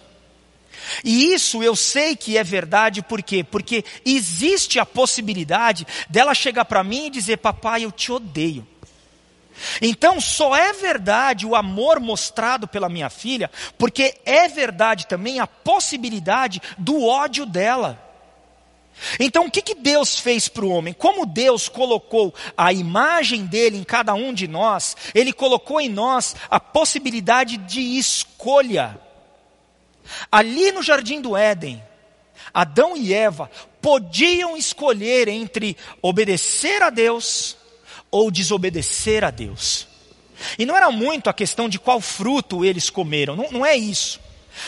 E 1.05 1.33
isso 1.33 1.63
eu 1.63 1.77
sei 1.77 2.17
que 2.17 2.37
é 2.37 2.45
verdade, 2.45 3.03
por 3.03 3.23
quê? 3.23 3.45
Porque 3.45 3.85
existe 4.05 4.79
a 4.79 4.87
possibilidade 4.87 5.87
dela 6.09 6.35
chegar 6.35 6.65
para 6.65 6.83
mim 6.83 7.07
e 7.07 7.11
dizer: 7.11 7.39
Papai, 7.39 7.85
eu 7.85 7.93
te 7.93 8.11
odeio. 8.11 8.67
Então 9.81 10.21
só 10.21 10.57
é 10.57 10.73
verdade 10.73 11.47
o 11.47 11.55
amor 11.55 12.01
mostrado 12.01 12.67
pela 12.67 12.89
minha 12.89 13.11
filha, 13.11 13.51
porque 13.79 14.19
é 14.25 14.49
verdade 14.49 15.07
também 15.07 15.41
a 15.41 15.47
possibilidade 15.47 16.61
do 16.79 17.05
ódio 17.05 17.47
dela. 17.47 18.01
Então 19.19 19.47
o 19.47 19.51
que, 19.51 19.63
que 19.63 19.75
Deus 19.75 20.19
fez 20.19 20.49
para 20.49 20.65
o 20.65 20.71
homem? 20.71 20.93
Como 20.93 21.27
Deus 21.27 21.69
colocou 21.69 22.35
a 22.57 22.73
imagem 22.73 23.47
dele 23.47 23.79
em 23.79 23.85
cada 23.85 24.15
um 24.15 24.33
de 24.33 24.47
nós, 24.47 24.97
Ele 25.15 25.33
colocou 25.33 25.81
em 25.81 25.89
nós 25.89 26.37
a 26.51 26.61
possibilidade 26.61 27.57
de 27.57 27.81
escolha. 27.99 28.99
Ali 30.31 30.73
no 30.73 30.83
jardim 30.83 31.21
do 31.21 31.37
Éden, 31.37 31.83
Adão 32.53 32.97
e 32.97 33.15
Eva 33.15 33.51
podiam 33.81 34.57
escolher 34.57 35.29
entre 35.29 35.77
obedecer 36.03 36.83
a 36.83 36.91
Deus 36.91 37.57
ou 38.13 38.31
desobedecer 38.31 39.25
a 39.25 39.31
Deus. 39.31 39.89
E 40.59 40.67
não 40.67 40.77
era 40.77 40.91
muito 40.91 41.29
a 41.29 41.33
questão 41.33 41.69
de 41.69 41.79
qual 41.79 42.01
fruto 42.01 42.65
eles 42.65 42.91
comeram, 42.91 43.35
não, 43.35 43.51
não 43.51 43.67
é 43.67 43.75
isso. 43.75 44.21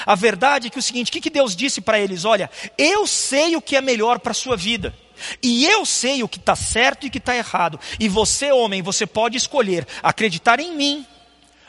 A 0.07 0.15
verdade 0.15 0.67
é 0.67 0.71
que 0.71 0.79
o 0.79 0.83
seguinte: 0.83 1.11
o 1.11 1.13
que, 1.13 1.21
que 1.21 1.31
Deus 1.31 1.55
disse 1.55 1.81
para 1.81 2.01
eles? 2.01 2.25
Olha, 2.25 2.51
eu 2.79 3.07
sei 3.07 3.55
o 3.55 3.61
que 3.61 3.77
é 3.77 3.81
melhor 3.83 4.19
para 4.19 4.33
a 4.33 4.35
sua 4.35 4.57
vida. 4.57 4.95
E 5.43 5.65
eu 5.67 5.87
sei 5.87 6.23
o 6.23 6.29
que 6.29 6.39
está 6.39 6.57
certo 6.57 7.05
e 7.05 7.09
o 7.09 7.11
que 7.11 7.19
está 7.19 7.37
errado. 7.37 7.79
E 8.01 8.09
você, 8.09 8.51
homem, 8.51 8.83
você 8.83 9.07
pode 9.07 9.37
escolher 9.37 9.87
acreditar 10.03 10.59
em 10.59 10.75
mim, 10.75 11.07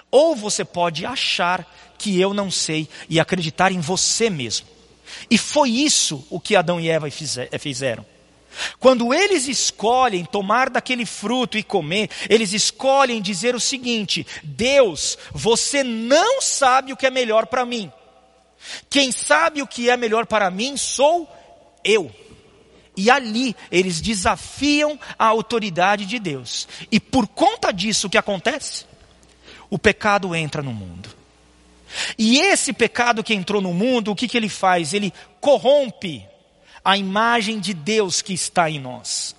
ou 0.10 0.36
você 0.36 0.63
pode 0.63 1.05
achar 1.05 1.70
que 1.98 2.20
eu 2.20 2.34
não 2.34 2.50
sei 2.50 2.88
e 3.10 3.20
acreditar 3.20 3.72
em 3.72 3.79
você 3.79 4.29
mesmo. 4.29 4.67
E 5.29 5.38
foi 5.38 5.70
isso 5.70 6.25
o 6.29 6.39
que 6.39 6.55
Adão 6.55 6.79
e 6.79 6.89
Eva 6.89 7.08
fizeram. 7.60 8.05
Quando 8.80 9.14
eles 9.14 9.48
escolhem 9.48 10.26
tomar 10.26 10.70
daquele 10.70 11.06
fruto 11.06 11.58
e 11.58 11.64
comer, 11.64 12.10
eles 12.30 12.54
escolhem 12.54 13.22
dizer 13.22 13.56
o 13.56 13.60
seguinte: 13.60 14.26
Deus, 14.44 15.18
você 15.34 15.84
não 15.84 16.42
sabe 16.42 16.94
o 16.94 16.98
que 16.98 17.06
é 17.06 17.12
melhor 17.12 17.48
para 17.48 17.66
mim. 17.66 17.92
Quem 18.90 19.12
sabe 19.12 19.62
o 19.62 19.68
que 19.68 19.90
é 19.90 19.98
melhor 19.98 20.26
para 20.26 20.50
mim 20.50 20.78
sou 20.78 21.30
eu. 21.84 22.12
E 22.98 23.10
ali 23.12 23.56
eles 23.70 24.00
desafiam 24.00 24.98
a 25.20 25.26
autoridade 25.26 26.06
de 26.06 26.18
Deus. 26.18 26.68
E 26.92 27.00
por 27.00 27.28
conta 27.28 27.72
disso 27.72 28.08
o 28.08 28.10
que 28.10 28.18
acontece? 28.18 28.86
O 29.70 29.78
pecado 29.78 30.34
entra 30.34 30.62
no 30.62 30.74
mundo. 30.74 31.10
E 32.18 32.40
esse 32.40 32.74
pecado 32.74 33.24
que 33.24 33.34
entrou 33.34 33.62
no 33.62 33.74
mundo, 33.74 34.12
o 34.12 34.16
que, 34.16 34.28
que 34.28 34.38
ele 34.38 34.50
faz? 34.50 34.94
Ele 34.94 35.14
corrompe 35.40 36.26
a 36.86 36.96
imagem 36.96 37.60
de 37.60 37.74
Deus 37.74 38.22
que 38.22 38.34
está 38.34 38.70
em 38.70 38.80
nós. 38.80 39.36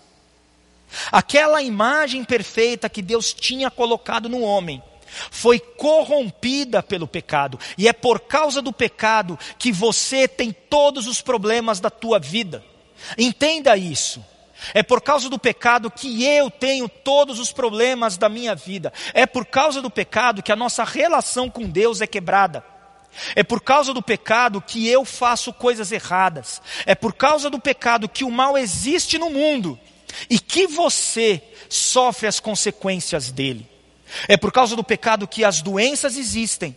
Aquela 1.12 1.62
imagem 1.62 2.24
perfeita 2.24 2.90
que 2.90 3.00
Deus 3.00 3.32
tinha 3.32 3.70
colocado 3.70 4.28
no 4.28 4.40
homem 4.40 4.82
foi 5.30 5.60
corrompida 5.60 6.82
pelo 6.82 7.06
pecado, 7.06 7.58
e 7.78 7.88
é 7.88 7.92
por 7.92 8.20
causa 8.20 8.60
do 8.60 8.72
pecado 8.72 9.38
que 9.58 9.70
você 9.70 10.26
tem 10.26 10.52
todos 10.52 11.06
os 11.06 11.22
problemas 11.22 11.78
da 11.78 11.88
tua 11.88 12.18
vida. 12.18 12.64
Entenda 13.16 13.76
isso. 13.76 14.22
É 14.74 14.82
por 14.82 15.00
causa 15.00 15.28
do 15.28 15.38
pecado 15.38 15.90
que 15.90 16.24
eu 16.24 16.50
tenho 16.50 16.88
todos 16.88 17.38
os 17.38 17.52
problemas 17.52 18.16
da 18.16 18.28
minha 18.28 18.54
vida. 18.54 18.92
É 19.12 19.26
por 19.26 19.46
causa 19.46 19.80
do 19.80 19.90
pecado 19.90 20.42
que 20.42 20.50
a 20.50 20.56
nossa 20.56 20.82
relação 20.82 21.48
com 21.48 21.68
Deus 21.68 22.00
é 22.00 22.06
quebrada. 22.06 22.64
É 23.34 23.42
por 23.42 23.60
causa 23.60 23.92
do 23.94 24.02
pecado 24.02 24.60
que 24.60 24.86
eu 24.88 25.04
faço 25.04 25.52
coisas 25.52 25.92
erradas. 25.92 26.60
É 26.84 26.94
por 26.94 27.14
causa 27.14 27.48
do 27.48 27.58
pecado 27.58 28.08
que 28.08 28.24
o 28.24 28.30
mal 28.30 28.56
existe 28.56 29.18
no 29.18 29.30
mundo 29.30 29.78
e 30.28 30.38
que 30.38 30.66
você 30.66 31.42
sofre 31.68 32.26
as 32.26 32.40
consequências 32.40 33.30
dele. 33.30 33.68
É 34.28 34.36
por 34.36 34.52
causa 34.52 34.76
do 34.76 34.84
pecado 34.84 35.26
que 35.26 35.44
as 35.44 35.60
doenças 35.62 36.16
existem. 36.16 36.76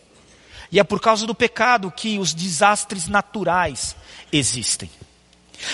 E 0.72 0.79
é 0.79 0.84
por 0.84 1.00
causa 1.00 1.25
do 1.25 1.34
pecado 1.36 1.91
que 1.91 2.19
os 2.19 2.34
desastres 2.34 3.08
naturais 3.08 3.96
existem. 4.31 4.89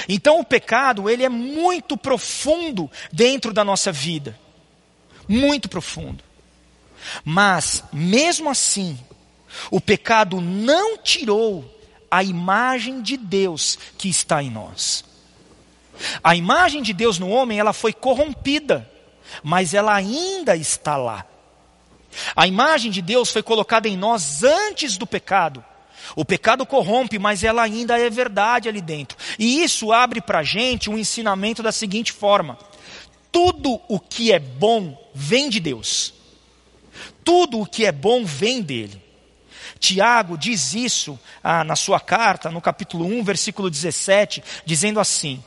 Então 0.07 0.39
o 0.39 0.43
pecado, 0.43 1.09
ele 1.09 1.23
é 1.23 1.29
muito 1.29 1.97
profundo 1.97 2.89
dentro 3.11 3.53
da 3.53 3.63
nossa 3.63 3.91
vida. 3.91 4.37
Muito 5.27 5.67
profundo. 5.69 6.23
Mas, 7.23 7.83
mesmo 7.91 8.49
assim, 8.49 8.97
o 9.71 9.79
pecado 9.79 10.41
não 10.41 10.97
tirou 10.97 11.63
a 12.09 12.23
imagem 12.23 13.01
de 13.01 13.17
Deus 13.17 13.77
que 13.97 14.09
está 14.09 14.41
em 14.41 14.49
nós. 14.49 15.03
A 16.23 16.35
imagem 16.35 16.81
de 16.81 16.93
Deus 16.93 17.19
no 17.19 17.29
homem, 17.29 17.59
ela 17.59 17.73
foi 17.73 17.93
corrompida, 17.93 18.89
mas 19.43 19.73
ela 19.73 19.93
ainda 19.93 20.55
está 20.55 20.97
lá. 20.97 21.25
A 22.35 22.47
imagem 22.47 22.91
de 22.91 23.01
Deus 23.01 23.29
foi 23.29 23.43
colocada 23.43 23.87
em 23.87 23.97
nós 23.97 24.43
antes 24.43 24.97
do 24.97 25.05
pecado. 25.05 25.63
O 26.15 26.23
pecado 26.23 26.65
corrompe, 26.65 27.17
mas 27.17 27.43
ela 27.43 27.63
ainda 27.63 27.99
é 27.99 28.09
verdade 28.09 28.69
ali 28.69 28.81
dentro. 28.81 29.17
E 29.39 29.63
isso 29.63 29.91
abre 29.91 30.21
para 30.21 30.39
a 30.39 30.43
gente 30.43 30.89
um 30.89 30.97
ensinamento 30.97 31.63
da 31.63 31.71
seguinte 31.71 32.11
forma: 32.11 32.57
tudo 33.31 33.81
o 33.87 33.99
que 33.99 34.31
é 34.31 34.39
bom 34.39 34.97
vem 35.13 35.49
de 35.49 35.59
Deus. 35.59 36.13
Tudo 37.23 37.59
o 37.59 37.65
que 37.65 37.85
é 37.85 37.91
bom 37.91 38.23
vem 38.23 38.61
dele. 38.61 39.04
Tiago 39.85 40.35
diz 40.35 40.73
isso 40.73 41.19
ah, 41.43 41.63
na 41.63 41.75
sua 41.75 41.99
carta, 41.99 42.49
no 42.49 42.59
capítulo 42.59 43.05
1, 43.05 43.23
versículo 43.23 43.69
17, 43.69 44.43
dizendo 44.65 44.99
assim: 44.99 45.43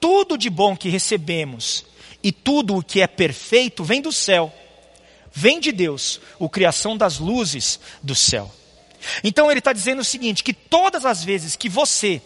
Tudo 0.00 0.38
de 0.38 0.48
bom 0.48 0.74
que 0.74 0.88
recebemos 0.88 1.84
e 2.22 2.32
tudo 2.32 2.78
o 2.78 2.82
que 2.82 3.02
é 3.02 3.06
perfeito 3.06 3.84
vem 3.84 4.00
do 4.00 4.10
céu, 4.10 4.50
vem 5.30 5.60
de 5.60 5.70
Deus, 5.70 6.18
o 6.38 6.48
criação 6.48 6.96
das 6.96 7.18
luzes 7.18 7.78
do 8.02 8.14
céu. 8.14 8.50
Então 9.22 9.50
ele 9.50 9.58
está 9.58 9.74
dizendo 9.74 10.00
o 10.00 10.04
seguinte: 10.04 10.42
que 10.42 10.54
todas 10.54 11.04
as 11.04 11.22
vezes 11.22 11.54
que 11.54 11.68
você 11.68 12.22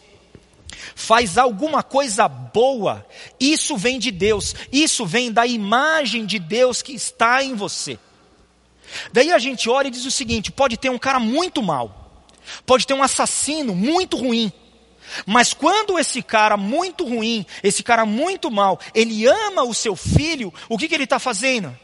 faz 0.94 1.36
alguma 1.36 1.82
coisa 1.82 2.28
boa, 2.28 3.04
isso 3.40 3.76
vem 3.76 3.98
de 3.98 4.12
Deus, 4.12 4.54
isso 4.70 5.04
vem 5.04 5.32
da 5.32 5.44
imagem 5.44 6.24
de 6.24 6.38
Deus 6.38 6.82
que 6.82 6.92
está 6.92 7.42
em 7.42 7.56
você. 7.56 7.98
Daí 9.12 9.32
a 9.32 9.38
gente 9.38 9.68
olha 9.68 9.88
e 9.88 9.90
diz 9.90 10.04
o 10.04 10.10
seguinte: 10.10 10.50
pode 10.50 10.76
ter 10.76 10.90
um 10.90 10.98
cara 10.98 11.18
muito 11.18 11.62
mal, 11.62 12.26
pode 12.66 12.86
ter 12.86 12.94
um 12.94 13.02
assassino 13.02 13.74
muito 13.74 14.16
ruim, 14.16 14.52
mas 15.26 15.52
quando 15.52 15.98
esse 15.98 16.22
cara 16.22 16.56
muito 16.56 17.04
ruim, 17.04 17.46
esse 17.62 17.82
cara 17.82 18.04
muito 18.04 18.50
mal, 18.50 18.78
ele 18.94 19.26
ama 19.26 19.62
o 19.62 19.74
seu 19.74 19.96
filho, 19.96 20.52
o 20.68 20.76
que, 20.76 20.88
que 20.88 20.94
ele 20.94 21.04
está 21.04 21.18
fazendo? 21.18 21.76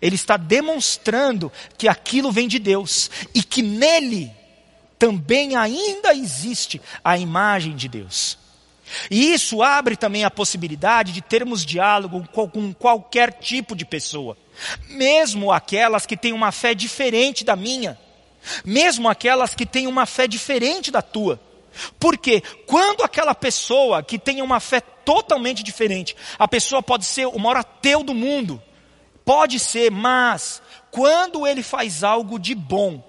Ele 0.00 0.14
está 0.14 0.36
demonstrando 0.36 1.50
que 1.76 1.88
aquilo 1.88 2.30
vem 2.30 2.46
de 2.46 2.58
Deus 2.58 3.10
e 3.34 3.42
que 3.42 3.62
nele 3.62 4.30
também 4.98 5.56
ainda 5.56 6.12
existe 6.14 6.80
a 7.02 7.18
imagem 7.18 7.74
de 7.74 7.88
Deus. 7.88 8.38
E 9.10 9.32
isso 9.32 9.62
abre 9.62 9.96
também 9.96 10.24
a 10.24 10.30
possibilidade 10.30 11.12
de 11.12 11.20
termos 11.20 11.64
diálogo 11.64 12.26
com 12.32 12.72
qualquer 12.72 13.32
tipo 13.32 13.76
de 13.76 13.84
pessoa, 13.84 14.36
mesmo 14.88 15.52
aquelas 15.52 16.06
que 16.06 16.16
têm 16.16 16.32
uma 16.32 16.52
fé 16.52 16.74
diferente 16.74 17.44
da 17.44 17.56
minha, 17.56 17.98
mesmo 18.64 19.08
aquelas 19.08 19.54
que 19.54 19.66
têm 19.66 19.86
uma 19.86 20.06
fé 20.06 20.26
diferente 20.26 20.90
da 20.90 21.02
tua. 21.02 21.40
Porque 21.98 22.42
quando 22.66 23.02
aquela 23.02 23.34
pessoa 23.34 24.02
que 24.02 24.18
tem 24.18 24.42
uma 24.42 24.60
fé 24.60 24.80
totalmente 24.80 25.62
diferente, 25.62 26.16
a 26.38 26.48
pessoa 26.48 26.82
pode 26.82 27.04
ser 27.04 27.26
o 27.26 27.38
maior 27.38 27.58
ateu 27.58 28.02
do 28.02 28.14
mundo, 28.14 28.60
pode 29.24 29.58
ser, 29.58 29.90
mas 29.90 30.62
quando 30.90 31.46
ele 31.46 31.62
faz 31.62 32.02
algo 32.02 32.38
de 32.38 32.54
bom, 32.54 33.02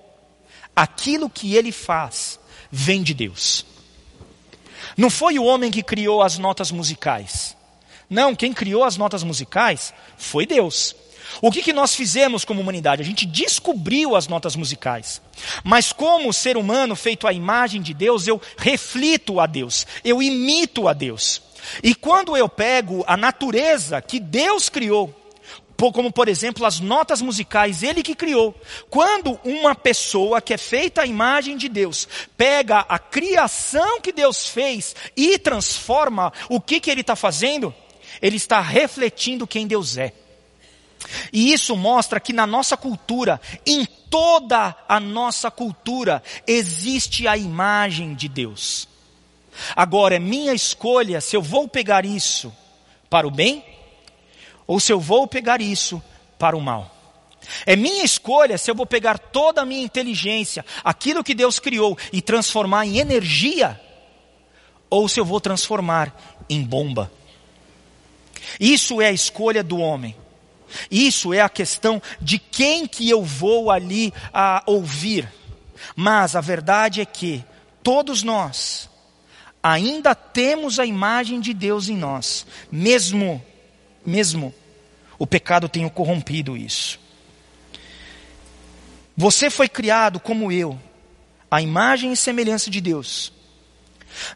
aquilo 0.76 1.30
que 1.30 1.56
ele 1.56 1.72
faz 1.72 2.40
vem 2.72 3.02
de 3.02 3.14
Deus. 3.14 3.66
Não 4.98 5.10
foi 5.10 5.38
o 5.40 5.44
homem 5.44 5.72
que 5.72 5.84
criou 5.84 6.22
as 6.22 6.38
notas 6.38 6.72
musicais. 6.72 7.56
Não, 8.10 8.36
quem 8.36 8.54
criou 8.54 8.84
as 8.84 8.98
notas 8.98 9.24
musicais 9.24 9.94
foi 10.18 10.46
Deus. 10.46 10.96
O 11.42 11.52
que, 11.52 11.62
que 11.62 11.74
nós 11.74 11.96
fizemos 11.96 12.44
como 12.44 12.62
humanidade? 12.62 13.02
A 13.02 13.06
gente 13.06 13.26
descobriu 13.26 14.16
as 14.16 14.28
notas 14.28 14.56
musicais. 14.56 15.22
Mas 15.64 15.94
como 15.94 16.34
ser 16.34 16.58
humano 16.58 16.96
feito 16.96 17.28
à 17.28 17.34
imagem 17.34 17.82
de 17.82 17.94
Deus, 17.94 18.28
eu 18.28 18.42
reflito 18.58 19.40
a 19.40 19.46
Deus, 19.46 19.86
eu 20.04 20.24
imito 20.24 20.88
a 20.88 20.94
Deus. 20.94 21.42
E 21.84 21.94
quando 21.94 22.36
eu 22.36 22.50
pego 22.50 23.04
a 23.06 23.16
natureza 23.16 24.02
que 24.02 24.20
Deus 24.20 24.70
criou, 24.70 25.14
como 25.94 26.12
por 26.12 26.28
exemplo 26.28 26.66
as 26.66 26.82
notas 26.82 27.22
musicais, 27.22 27.84
ele 27.84 28.04
que 28.04 28.14
criou. 28.14 28.54
Quando 28.90 29.40
uma 29.46 29.74
pessoa 29.74 30.42
que 30.42 30.54
é 30.54 30.58
feita 30.58 31.04
à 31.04 31.06
imagem 31.06 31.56
de 31.56 31.70
Deus, 31.70 32.08
pega 32.36 32.80
a 32.80 33.00
criação 33.00 34.02
que 34.02 34.12
Deus 34.12 34.48
fez 34.48 34.94
e 35.16 35.40
transforma, 35.40 36.34
o 36.50 36.60
que, 36.60 36.82
que 36.82 36.92
ele 36.92 37.02
está 37.02 37.16
fazendo? 37.16 37.74
Ele 38.22 38.36
está 38.36 38.60
refletindo 38.60 39.48
quem 39.48 39.66
Deus 39.66 39.98
é. 39.98 40.14
E 41.32 41.54
isso 41.54 41.78
mostra 41.78 42.20
que 42.20 42.34
na 42.34 42.46
nossa 42.46 42.76
cultura, 42.76 43.40
em 43.66 43.86
toda 43.86 44.76
a 44.88 45.00
nossa 45.00 45.50
cultura, 45.50 46.22
existe 46.46 47.26
a 47.26 47.38
imagem 47.38 48.14
de 48.14 48.28
Deus. 48.28 48.86
Agora 49.76 50.16
é 50.16 50.20
minha 50.20 50.54
escolha 50.54 51.22
se 51.22 51.38
eu 51.38 51.42
vou 51.42 51.70
pegar 51.70 52.06
isso 52.06 52.54
para 53.10 53.26
o 53.26 53.32
bem 53.32 53.64
ou 54.70 54.80
se 54.80 54.94
eu 54.94 55.00
vou 55.00 55.28
pegar 55.28 55.62
isso 55.62 56.00
para 56.38 56.56
o 56.56 56.62
mal. 56.62 56.96
É 57.66 57.76
minha 57.76 58.06
escolha 58.06 58.56
se 58.56 58.70
eu 58.70 58.76
vou 58.76 58.86
pegar 58.86 59.18
toda 59.18 59.62
a 59.62 59.66
minha 59.66 59.84
inteligência, 59.84 60.64
aquilo 60.84 61.24
que 61.24 61.34
Deus 61.34 61.58
criou, 61.58 61.98
e 62.14 62.22
transformar 62.22 62.86
em 62.86 63.00
energia, 63.00 63.82
ou 64.88 65.10
se 65.10 65.20
eu 65.20 65.26
vou 65.26 65.42
transformar 65.42 66.16
em 66.48 66.64
bomba. 66.64 67.12
Isso 68.60 69.02
é 69.02 69.08
a 69.08 69.12
escolha 69.12 69.64
do 69.64 69.80
homem. 69.80 70.16
Isso 70.92 71.34
é 71.34 71.42
a 71.42 71.50
questão 71.50 72.00
de 72.22 72.38
quem 72.38 72.86
que 72.86 73.10
eu 73.10 73.24
vou 73.24 73.72
ali 73.72 74.14
a 74.32 74.62
ouvir. 74.68 75.28
Mas 75.96 76.36
a 76.36 76.42
verdade 76.42 77.02
é 77.02 77.06
que 77.06 77.44
todos 77.82 78.22
nós 78.22 78.88
ainda 79.64 80.14
temos 80.14 80.78
a 80.78 80.86
imagem 80.86 81.40
de 81.40 81.56
Deus 81.56 81.90
em 81.90 81.98
nós, 81.98 82.46
mesmo 82.72 83.44
mesmo 84.06 84.54
o 85.18 85.28
pecado 85.28 85.68
tenha 85.68 85.90
corrompido 85.90 86.56
isso. 86.56 87.00
Você 89.16 89.50
foi 89.50 89.68
criado 89.68 90.18
como 90.18 90.50
eu, 90.50 90.80
a 91.52 91.62
imagem 91.62 92.14
e 92.14 92.18
semelhança 92.18 92.72
de 92.72 92.80
Deus. 92.80 93.34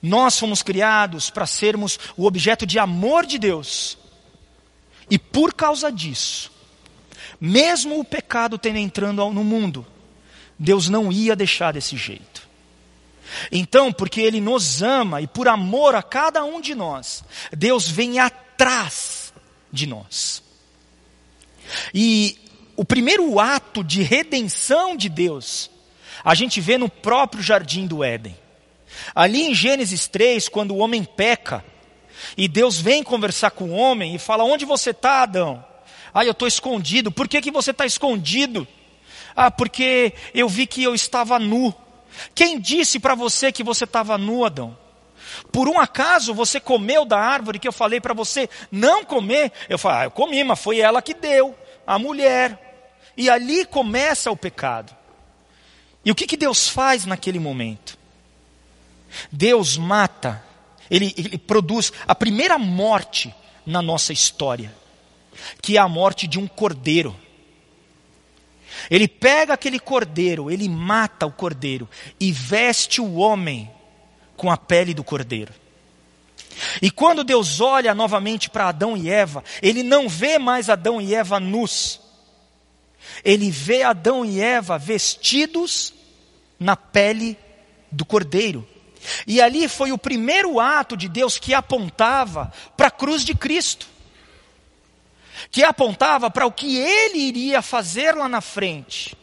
Nós 0.01 0.37
fomos 0.37 0.61
criados 0.61 1.29
para 1.29 1.47
sermos 1.47 1.97
o 2.17 2.25
objeto 2.25 2.65
de 2.65 2.77
amor 2.77 3.25
de 3.25 3.39
Deus. 3.39 3.97
E 5.09 5.17
por 5.17 5.53
causa 5.53 5.89
disso, 5.89 6.51
mesmo 7.39 7.97
o 7.97 8.03
pecado 8.03 8.57
tendo 8.57 8.77
entrando 8.77 9.29
no 9.29 9.43
mundo, 9.43 9.87
Deus 10.59 10.89
não 10.89 11.11
ia 11.11 11.35
deixar 11.35 11.71
desse 11.71 11.95
jeito. 11.95 12.45
Então, 13.51 13.91
porque 13.91 14.19
Ele 14.19 14.41
nos 14.41 14.83
ama 14.83 15.21
e 15.21 15.27
por 15.27 15.47
amor 15.47 15.95
a 15.95 16.03
cada 16.03 16.43
um 16.43 16.59
de 16.59 16.75
nós, 16.75 17.23
Deus 17.55 17.87
vem 17.87 18.19
atrás 18.19 19.22
de 19.73 19.87
nós. 19.87 20.43
E 21.93 22.37
o 22.77 22.85
primeiro 22.85 23.39
ato 23.39 23.83
de 23.83 24.03
redenção 24.03 24.95
de 24.95 25.09
Deus, 25.09 25.69
a 26.23 26.35
gente 26.35 26.61
vê 26.61 26.77
no 26.77 26.87
próprio 26.87 27.41
jardim 27.41 27.87
do 27.87 28.03
Éden. 28.03 28.37
Ali 29.15 29.41
em 29.41 29.55
Gênesis 29.55 30.07
3, 30.07 30.47
quando 30.47 30.71
o 30.71 30.77
homem 30.77 31.03
peca, 31.03 31.65
e 32.37 32.47
Deus 32.47 32.79
vem 32.79 33.03
conversar 33.03 33.51
com 33.51 33.65
o 33.65 33.73
homem 33.73 34.15
e 34.15 34.19
fala: 34.19 34.43
Onde 34.43 34.63
você 34.63 34.91
está, 34.91 35.23
Adão? 35.23 35.65
Ah, 36.13 36.23
eu 36.23 36.31
estou 36.31 36.47
escondido. 36.47 37.11
Por 37.11 37.27
que, 37.27 37.41
que 37.41 37.51
você 37.51 37.71
está 37.71 37.85
escondido? 37.85 38.67
Ah, 39.35 39.49
porque 39.49 40.13
eu 40.33 40.47
vi 40.47 40.67
que 40.67 40.83
eu 40.83 40.93
estava 40.93 41.39
nu. 41.39 41.73
Quem 42.35 42.59
disse 42.59 42.99
para 42.99 43.15
você 43.15 43.51
que 43.51 43.63
você 43.63 43.85
estava 43.85 44.15
nu, 44.17 44.45
Adão? 44.45 44.77
Por 45.51 45.67
um 45.67 45.79
acaso 45.79 46.33
você 46.33 46.59
comeu 46.59 47.05
da 47.05 47.19
árvore 47.19 47.59
que 47.59 47.67
eu 47.67 47.73
falei 47.73 47.99
para 47.99 48.13
você 48.13 48.49
não 48.71 49.03
comer? 49.03 49.51
Eu 49.67 49.77
falei, 49.77 49.99
ah, 49.99 50.03
eu 50.05 50.11
comi, 50.11 50.43
mas 50.43 50.59
foi 50.59 50.79
ela 50.79 51.01
que 51.01 51.13
deu, 51.13 51.55
a 51.85 51.97
mulher. 51.97 52.59
E 53.15 53.29
ali 53.29 53.65
começa 53.65 54.31
o 54.31 54.37
pecado. 54.37 54.95
E 56.03 56.11
o 56.11 56.15
que, 56.15 56.27
que 56.27 56.37
Deus 56.37 56.67
faz 56.67 57.05
naquele 57.05 57.39
momento? 57.39 57.97
Deus 59.31 59.77
mata 59.77 60.43
ele, 60.93 61.13
ele 61.17 61.37
produz 61.37 61.91
a 62.07 62.13
primeira 62.13 62.57
morte 62.57 63.33
na 63.65 63.81
nossa 63.81 64.13
história, 64.13 64.73
que 65.59 65.77
é 65.77 65.79
a 65.79 65.87
morte 65.87 66.27
de 66.27 66.37
um 66.39 66.47
cordeiro. 66.47 67.15
Ele 68.89 69.07
pega 69.07 69.53
aquele 69.53 69.79
cordeiro, 69.79 70.51
ele 70.51 70.67
mata 70.69 71.25
o 71.25 71.31
cordeiro 71.31 71.89
e 72.19 72.31
veste 72.31 72.99
o 72.99 73.15
homem 73.15 73.71
com 74.43 74.51
a 74.51 74.57
pele 74.57 74.93
do 74.93 75.05
cordeiro. 75.05 75.53
E 76.81 76.91
quando 76.91 77.23
Deus 77.23 77.61
olha 77.61 77.95
novamente 77.95 78.49
para 78.49 78.67
Adão 78.67 78.97
e 78.97 79.09
Eva, 79.09 79.41
ele 79.61 79.83
não 79.83 80.09
vê 80.09 80.37
mais 80.37 80.69
Adão 80.69 80.99
e 80.99 81.15
Eva 81.15 81.39
nus. 81.39 82.01
Ele 83.23 83.49
vê 83.49 83.83
Adão 83.83 84.25
e 84.25 84.41
Eva 84.41 84.77
vestidos 84.77 85.93
na 86.59 86.75
pele 86.75 87.37
do 87.89 88.03
cordeiro. 88.03 88.67
E 89.25 89.39
ali 89.39 89.69
foi 89.69 89.93
o 89.93 89.97
primeiro 89.97 90.59
ato 90.59 90.97
de 90.97 91.07
Deus 91.07 91.39
que 91.39 91.53
apontava 91.53 92.51
para 92.75 92.87
a 92.87 92.91
cruz 92.91 93.23
de 93.23 93.33
Cristo. 93.33 93.87
Que 95.51 95.63
apontava 95.63 96.29
para 96.29 96.45
o 96.45 96.51
que 96.51 96.75
ele 96.75 97.19
iria 97.19 97.61
fazer 97.61 98.13
lá 98.13 98.27
na 98.27 98.41
frente. 98.41 99.15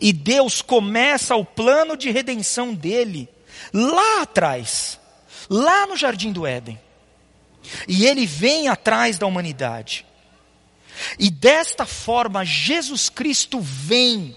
E 0.00 0.12
Deus 0.12 0.62
começa 0.62 1.34
o 1.34 1.44
plano 1.44 1.96
de 1.96 2.08
redenção 2.12 2.72
dele 2.72 3.28
lá 3.72 4.22
atrás, 4.22 4.98
lá 5.48 5.86
no 5.86 5.96
jardim 5.96 6.32
do 6.32 6.46
Éden. 6.46 6.80
E 7.86 8.06
ele 8.06 8.26
vem 8.26 8.68
atrás 8.68 9.18
da 9.18 9.26
humanidade. 9.26 10.06
E 11.18 11.30
desta 11.30 11.86
forma, 11.86 12.44
Jesus 12.44 13.08
Cristo 13.08 13.60
vem 13.60 14.36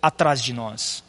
atrás 0.00 0.42
de 0.42 0.52
nós. 0.52 1.04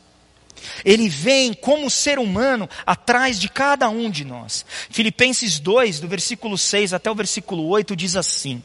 Ele 0.83 1.07
vem 1.07 1.53
como 1.53 1.89
ser 1.89 2.19
humano 2.19 2.69
atrás 2.85 3.39
de 3.39 3.47
cada 3.49 3.89
um 3.89 4.09
de 4.09 4.25
nós. 4.25 4.65
Filipenses 4.89 5.59
2, 5.59 5.99
do 5.99 6.07
versículo 6.07 6.57
6 6.57 6.93
até 6.93 7.09
o 7.11 7.15
versículo 7.15 7.67
8, 7.67 7.95
diz 7.95 8.15
assim: 8.15 8.63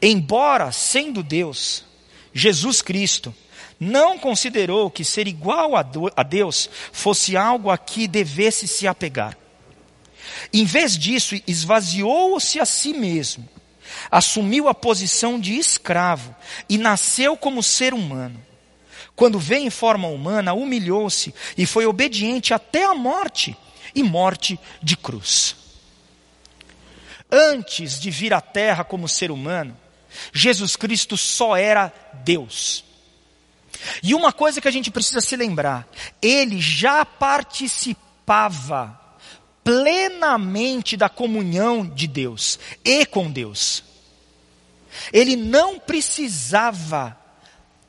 Embora 0.00 0.72
sendo 0.72 1.22
Deus, 1.22 1.84
Jesus 2.32 2.80
Cristo, 2.80 3.34
não 3.78 4.18
considerou 4.18 4.90
que 4.90 5.04
ser 5.04 5.28
igual 5.28 5.72
a 5.76 6.22
Deus 6.22 6.68
fosse 6.92 7.36
algo 7.36 7.70
a 7.70 7.76
que 7.76 8.08
devesse 8.08 8.66
se 8.66 8.86
apegar. 8.86 9.36
Em 10.52 10.64
vez 10.64 10.96
disso, 10.96 11.34
esvaziou-se 11.46 12.58
a 12.60 12.64
si 12.64 12.92
mesmo, 12.92 13.48
assumiu 14.10 14.68
a 14.68 14.74
posição 14.74 15.38
de 15.38 15.54
escravo 15.54 16.34
e 16.68 16.78
nasceu 16.78 17.36
como 17.36 17.62
ser 17.62 17.92
humano 17.94 18.46
quando 19.16 19.38
veio 19.38 19.64
em 19.64 19.70
forma 19.70 20.06
humana, 20.06 20.52
humilhou-se 20.52 21.34
e 21.56 21.64
foi 21.64 21.86
obediente 21.86 22.52
até 22.52 22.84
a 22.84 22.94
morte 22.94 23.56
e 23.94 24.02
morte 24.02 24.60
de 24.82 24.94
cruz. 24.94 25.56
Antes 27.32 27.98
de 27.98 28.10
vir 28.10 28.34
à 28.34 28.42
terra 28.42 28.84
como 28.84 29.08
ser 29.08 29.30
humano, 29.30 29.74
Jesus 30.32 30.76
Cristo 30.76 31.16
só 31.16 31.56
era 31.56 31.92
Deus. 32.22 32.84
E 34.02 34.14
uma 34.14 34.32
coisa 34.32 34.60
que 34.60 34.68
a 34.68 34.70
gente 34.70 34.90
precisa 34.90 35.20
se 35.20 35.36
lembrar, 35.36 35.88
ele 36.20 36.60
já 36.60 37.04
participava 37.04 39.00
plenamente 39.62 40.96
da 40.96 41.08
comunhão 41.08 41.84
de 41.86 42.06
Deus 42.06 42.58
e 42.84 43.04
com 43.04 43.30
Deus. 43.30 43.82
Ele 45.12 45.36
não 45.36 45.78
precisava 45.78 47.18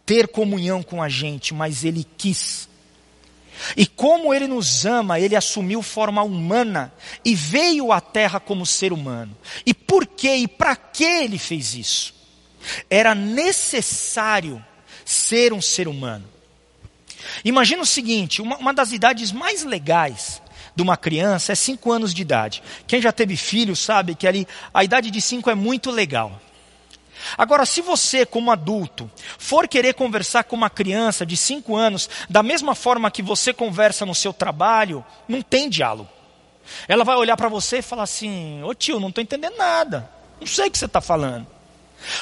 ter 0.06 0.28
comunhão 0.28 0.82
com 0.82 1.04
a 1.04 1.10
gente, 1.10 1.54
mas 1.54 1.84
ele 1.84 2.06
quis. 2.18 2.68
E 3.76 3.86
como 3.86 4.34
ele 4.34 4.48
nos 4.48 4.86
ama, 4.86 5.20
ele 5.20 5.36
assumiu 5.36 5.82
forma 5.82 6.24
humana 6.24 6.94
e 7.24 7.36
veio 7.36 7.92
à 7.92 8.00
terra 8.00 8.40
como 8.40 8.66
ser 8.66 8.94
humano. 8.94 9.36
E 9.66 9.74
por 9.74 10.06
que 10.06 10.34
e 10.34 10.48
para 10.48 10.76
que 10.76 11.04
ele 11.04 11.38
fez 11.38 11.76
isso? 11.76 12.14
Era 12.90 13.14
necessário 13.14 14.64
ser 15.08 15.54
um 15.54 15.62
ser 15.62 15.88
humano. 15.88 16.26
Imagina 17.46 17.82
o 17.82 17.86
seguinte: 17.86 18.42
uma, 18.42 18.58
uma 18.58 18.74
das 18.74 18.92
idades 18.92 19.32
mais 19.32 19.64
legais 19.64 20.42
de 20.76 20.84
uma 20.84 20.98
criança 20.98 21.54
é 21.54 21.56
5 21.56 21.92
anos 21.92 22.14
de 22.14 22.22
idade. 22.22 22.62
Quem 22.86 23.02
já 23.02 23.12
teve 23.12 23.38
filho 23.38 23.76
sabe 23.76 24.16
que 24.16 24.28
ali 24.28 24.46
a 24.74 24.84
idade 24.84 25.10
de 25.10 25.22
5 25.22 25.50
é 25.50 25.56
muito 25.56 25.90
legal. 25.90 26.42
Agora, 27.38 27.66
se 27.66 27.82
você, 27.82 28.26
como 28.26 28.52
adulto, 28.52 29.10
for 29.40 29.68
querer 29.68 29.94
conversar 29.94 30.44
com 30.44 30.56
uma 30.56 30.70
criança 30.70 31.26
de 31.26 31.36
5 31.36 31.76
anos 31.76 32.10
da 32.30 32.44
mesma 32.44 32.76
forma 32.76 33.10
que 33.10 33.24
você 33.24 33.54
conversa 33.54 34.06
no 34.06 34.14
seu 34.14 34.34
trabalho, 34.34 35.04
não 35.28 35.42
tem 35.42 35.70
diálogo. 35.70 36.10
Ela 36.88 37.04
vai 37.04 37.16
olhar 37.16 37.38
para 37.38 37.48
você 37.48 37.78
e 37.78 37.82
falar 37.82 38.04
assim: 38.04 38.62
Ô 38.62 38.74
tio, 38.74 39.00
não 39.00 39.08
estou 39.10 39.24
entendendo 39.24 39.56
nada. 39.56 40.12
Não 40.40 40.46
sei 40.46 40.68
o 40.68 40.72
que 40.72 40.78
você 40.78 40.86
está 40.86 41.00
falando. 41.00 41.48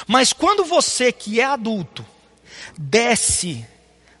Mas 0.06 0.32
quando 0.32 0.64
você, 0.64 1.12
que 1.12 1.40
é 1.40 1.44
adulto, 1.44 2.06
desce 2.78 3.64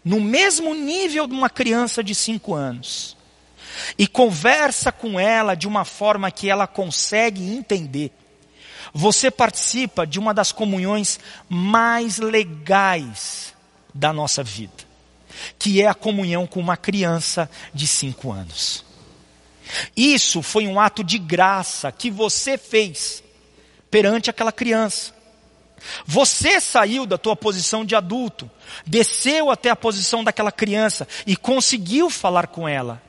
no 0.04 0.20
mesmo 0.20 0.74
nível 0.74 1.26
de 1.26 1.34
uma 1.34 1.50
criança 1.50 2.02
de 2.02 2.14
5 2.14 2.54
anos 2.54 3.16
e 3.98 4.06
conversa 4.06 4.92
com 4.92 5.18
ela 5.18 5.54
de 5.54 5.66
uma 5.66 5.84
forma 5.84 6.30
que 6.30 6.48
ela 6.48 6.66
consegue 6.66 7.42
entender, 7.42 8.12
você 8.94 9.30
participa 9.30 10.06
de 10.06 10.18
uma 10.18 10.32
das 10.32 10.52
comunhões 10.52 11.18
mais 11.48 12.18
legais 12.18 13.52
da 13.92 14.12
nossa 14.12 14.42
vida, 14.42 14.84
que 15.58 15.82
é 15.82 15.86
a 15.86 15.94
comunhão 15.94 16.46
com 16.46 16.60
uma 16.60 16.76
criança 16.76 17.50
de 17.74 17.86
5 17.86 18.32
anos. 18.32 18.84
Isso 19.96 20.42
foi 20.42 20.66
um 20.66 20.78
ato 20.78 21.02
de 21.02 21.18
graça 21.18 21.90
que 21.90 22.10
você 22.10 22.56
fez 22.56 23.22
perante 23.90 24.30
aquela 24.30 24.52
criança. 24.52 25.15
Você 26.04 26.60
saiu 26.60 27.06
da 27.06 27.18
tua 27.18 27.36
posição 27.36 27.84
de 27.84 27.94
adulto, 27.94 28.50
desceu 28.86 29.50
até 29.50 29.70
a 29.70 29.76
posição 29.76 30.22
daquela 30.24 30.52
criança 30.52 31.06
e 31.26 31.36
conseguiu 31.36 32.10
falar 32.10 32.46
com 32.48 32.68
ela. 32.68 33.02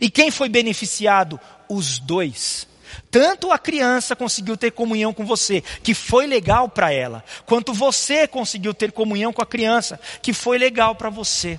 E 0.00 0.10
quem 0.10 0.30
foi 0.30 0.48
beneficiado? 0.48 1.40
Os 1.68 1.98
dois. 1.98 2.68
Tanto 3.10 3.52
a 3.52 3.58
criança 3.58 4.16
conseguiu 4.16 4.56
ter 4.56 4.72
comunhão 4.72 5.12
com 5.12 5.24
você, 5.24 5.62
que 5.82 5.94
foi 5.94 6.26
legal 6.26 6.68
para 6.68 6.92
ela, 6.92 7.24
quanto 7.46 7.72
você 7.72 8.26
conseguiu 8.26 8.74
ter 8.74 8.92
comunhão 8.92 9.32
com 9.32 9.42
a 9.42 9.46
criança, 9.46 9.98
que 10.22 10.32
foi 10.32 10.58
legal 10.58 10.94
para 10.94 11.10
você. 11.10 11.58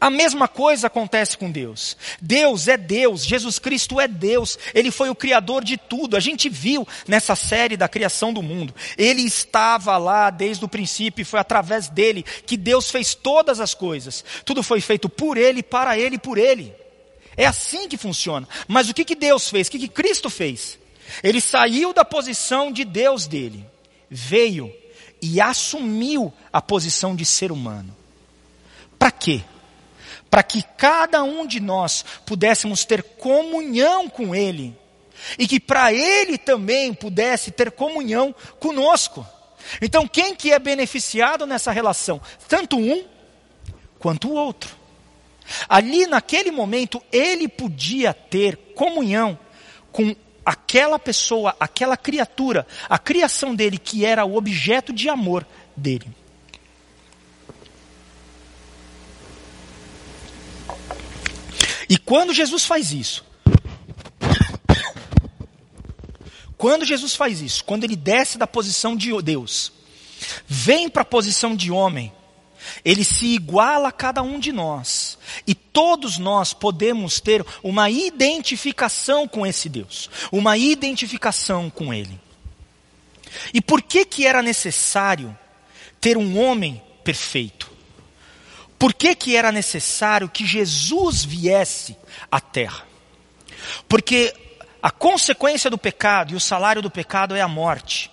A 0.00 0.10
mesma 0.10 0.46
coisa 0.46 0.86
acontece 0.86 1.36
com 1.36 1.50
Deus. 1.50 1.96
Deus 2.20 2.68
é 2.68 2.76
Deus, 2.76 3.24
Jesus 3.24 3.58
Cristo 3.58 4.00
é 4.00 4.06
Deus, 4.06 4.56
Ele 4.72 4.92
foi 4.92 5.10
o 5.10 5.14
Criador 5.14 5.64
de 5.64 5.76
tudo. 5.76 6.16
A 6.16 6.20
gente 6.20 6.48
viu 6.48 6.86
nessa 7.06 7.34
série 7.34 7.76
da 7.76 7.88
criação 7.88 8.32
do 8.32 8.42
mundo. 8.42 8.72
Ele 8.96 9.22
estava 9.22 9.96
lá 9.98 10.30
desde 10.30 10.64
o 10.64 10.68
princípio 10.68 11.22
e 11.22 11.24
foi 11.24 11.40
através 11.40 11.88
dele 11.88 12.24
que 12.46 12.56
Deus 12.56 12.90
fez 12.90 13.14
todas 13.14 13.58
as 13.58 13.74
coisas. 13.74 14.24
Tudo 14.44 14.62
foi 14.62 14.80
feito 14.80 15.08
por 15.08 15.36
Ele, 15.36 15.64
para 15.64 15.98
Ele 15.98 16.14
e 16.14 16.20
por 16.20 16.38
Ele. 16.38 16.72
É 17.36 17.46
assim 17.46 17.88
que 17.88 17.96
funciona. 17.96 18.48
Mas 18.68 18.88
o 18.88 18.94
que, 18.94 19.04
que 19.04 19.16
Deus 19.16 19.48
fez? 19.48 19.66
O 19.66 19.70
que, 19.72 19.80
que 19.80 19.88
Cristo 19.88 20.30
fez? 20.30 20.78
Ele 21.22 21.40
saiu 21.40 21.92
da 21.92 22.04
posição 22.04 22.70
de 22.70 22.84
Deus 22.84 23.26
dele, 23.26 23.66
veio 24.08 24.72
e 25.20 25.40
assumiu 25.40 26.32
a 26.52 26.62
posição 26.62 27.16
de 27.16 27.24
ser 27.24 27.50
humano. 27.50 27.96
Para 28.98 29.10
quê? 29.10 29.42
Para 30.30 30.42
que 30.42 30.62
cada 30.76 31.22
um 31.22 31.46
de 31.46 31.60
nós 31.60 32.04
pudéssemos 32.26 32.84
ter 32.84 33.02
comunhão 33.02 34.08
com 34.08 34.34
Ele 34.34 34.76
e 35.38 35.46
que 35.46 35.58
para 35.58 35.92
Ele 35.92 36.38
também 36.38 36.92
pudesse 36.94 37.50
ter 37.50 37.70
comunhão 37.70 38.34
conosco. 38.60 39.26
Então, 39.82 40.06
quem 40.06 40.34
que 40.34 40.52
é 40.52 40.58
beneficiado 40.58 41.46
nessa 41.46 41.72
relação? 41.72 42.20
Tanto 42.48 42.78
um 42.78 43.04
quanto 43.98 44.28
o 44.28 44.34
outro. 44.34 44.76
Ali 45.68 46.06
naquele 46.06 46.50
momento, 46.50 47.02
ele 47.10 47.48
podia 47.48 48.12
ter 48.12 48.56
comunhão 48.74 49.38
com 49.90 50.14
aquela 50.44 50.98
pessoa, 50.98 51.56
aquela 51.58 51.96
criatura, 51.96 52.66
a 52.88 52.98
criação 52.98 53.54
dele 53.54 53.78
que 53.78 54.04
era 54.04 54.24
o 54.24 54.36
objeto 54.36 54.92
de 54.92 55.08
amor 55.08 55.46
dele. 55.76 56.06
E 61.88 61.96
quando 61.96 62.34
Jesus 62.34 62.64
faz 62.64 62.92
isso, 62.92 63.24
quando 66.56 66.84
Jesus 66.84 67.14
faz 67.14 67.40
isso, 67.40 67.64
quando 67.64 67.84
ele 67.84 67.96
desce 67.96 68.36
da 68.36 68.46
posição 68.46 68.96
de 68.96 69.10
Deus, 69.22 69.72
vem 70.46 70.88
para 70.88 71.02
a 71.02 71.04
posição 71.04 71.54
de 71.54 71.70
homem, 71.70 72.12
ele 72.84 73.04
se 73.04 73.26
iguala 73.26 73.88
a 73.88 73.92
cada 73.92 74.22
um 74.22 74.38
de 74.38 74.52
nós. 74.52 75.16
E 75.46 75.54
todos 75.54 76.18
nós 76.18 76.52
podemos 76.52 77.20
ter 77.20 77.46
uma 77.62 77.88
identificação 77.88 79.26
com 79.26 79.46
esse 79.46 79.68
Deus, 79.68 80.10
uma 80.32 80.58
identificação 80.58 81.70
com 81.70 81.94
ele. 81.94 82.20
E 83.54 83.60
por 83.60 83.80
que 83.80 84.04
que 84.04 84.26
era 84.26 84.42
necessário 84.42 85.36
ter 86.00 86.16
um 86.16 86.38
homem 86.38 86.82
perfeito? 87.04 87.77
Por 88.78 88.94
que, 88.94 89.14
que 89.14 89.36
era 89.36 89.50
necessário 89.50 90.28
que 90.28 90.46
Jesus 90.46 91.24
viesse 91.24 91.96
à 92.30 92.40
terra? 92.40 92.86
Porque 93.88 94.32
a 94.82 94.90
consequência 94.90 95.68
do 95.68 95.76
pecado 95.76 96.32
e 96.32 96.36
o 96.36 96.40
salário 96.40 96.80
do 96.80 96.90
pecado 96.90 97.34
é 97.34 97.40
a 97.40 97.48
morte. 97.48 98.10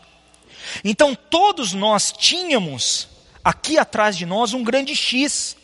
Então 0.83 1.13
todos 1.13 1.73
nós 1.73 2.11
tínhamos 2.11 3.07
aqui 3.43 3.77
atrás 3.77 4.17
de 4.17 4.25
nós 4.25 4.53
um 4.53 4.63
grande 4.63 4.95
X, 4.95 5.55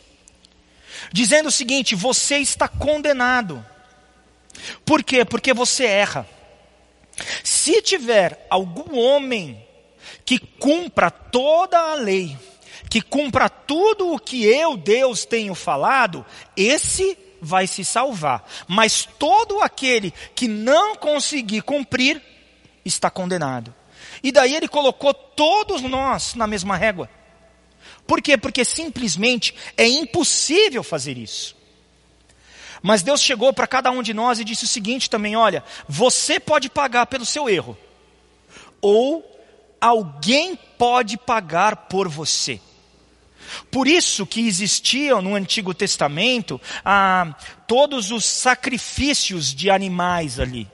dizendo 1.12 1.48
o 1.48 1.52
seguinte: 1.52 1.96
você 1.96 2.38
está 2.38 2.68
condenado. 2.68 3.64
Por 4.84 5.02
quê? 5.02 5.24
Porque 5.24 5.52
você 5.52 5.84
erra. 5.84 6.28
Se 7.42 7.82
tiver 7.82 8.46
algum 8.48 8.96
homem 8.98 9.66
que 10.24 10.38
cumpra 10.38 11.10
toda 11.10 11.78
a 11.78 11.94
lei, 11.94 12.38
que 12.92 13.00
cumpra 13.00 13.48
tudo 13.48 14.12
o 14.12 14.18
que 14.18 14.44
eu, 14.44 14.76
Deus, 14.76 15.24
tenho 15.24 15.54
falado, 15.54 16.26
esse 16.54 17.16
vai 17.40 17.66
se 17.66 17.86
salvar. 17.86 18.46
Mas 18.68 19.08
todo 19.18 19.62
aquele 19.62 20.12
que 20.34 20.46
não 20.46 20.94
conseguir 20.94 21.62
cumprir, 21.62 22.20
está 22.84 23.08
condenado. 23.08 23.74
E 24.22 24.30
daí 24.30 24.54
ele 24.54 24.68
colocou 24.68 25.14
todos 25.14 25.80
nós 25.80 26.34
na 26.34 26.46
mesma 26.46 26.76
régua. 26.76 27.08
Por 28.06 28.20
quê? 28.20 28.36
Porque 28.36 28.62
simplesmente 28.62 29.54
é 29.74 29.88
impossível 29.88 30.82
fazer 30.82 31.16
isso. 31.16 31.56
Mas 32.82 33.02
Deus 33.02 33.22
chegou 33.22 33.54
para 33.54 33.66
cada 33.66 33.90
um 33.90 34.02
de 34.02 34.12
nós 34.12 34.38
e 34.38 34.44
disse 34.44 34.64
o 34.64 34.68
seguinte 34.68 35.08
também: 35.08 35.34
olha, 35.34 35.64
você 35.88 36.38
pode 36.38 36.68
pagar 36.68 37.06
pelo 37.06 37.24
seu 37.24 37.48
erro, 37.48 37.74
ou 38.82 39.24
alguém 39.80 40.54
pode 40.76 41.16
pagar 41.16 41.88
por 41.88 42.06
você. 42.06 42.60
Por 43.70 43.86
isso 43.86 44.26
que 44.26 44.46
existiam 44.46 45.20
no 45.20 45.34
Antigo 45.34 45.74
Testamento 45.74 46.60
ah, 46.84 47.34
todos 47.66 48.10
os 48.10 48.24
sacrifícios 48.24 49.54
de 49.54 49.70
animais 49.70 50.38
ali. 50.38 50.68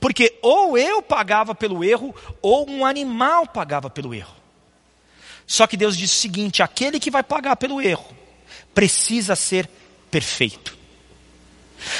Porque 0.00 0.38
ou 0.42 0.76
eu 0.76 1.00
pagava 1.02 1.54
pelo 1.54 1.84
erro, 1.84 2.14
ou 2.42 2.68
um 2.68 2.84
animal 2.84 3.46
pagava 3.46 3.88
pelo 3.88 4.12
erro. 4.12 4.36
Só 5.46 5.66
que 5.66 5.76
Deus 5.76 5.96
disse 5.96 6.14
o 6.14 6.20
seguinte: 6.20 6.62
aquele 6.62 7.00
que 7.00 7.10
vai 7.10 7.22
pagar 7.22 7.56
pelo 7.56 7.80
erro 7.80 8.16
precisa 8.74 9.34
ser 9.34 9.68
perfeito. 10.10 10.76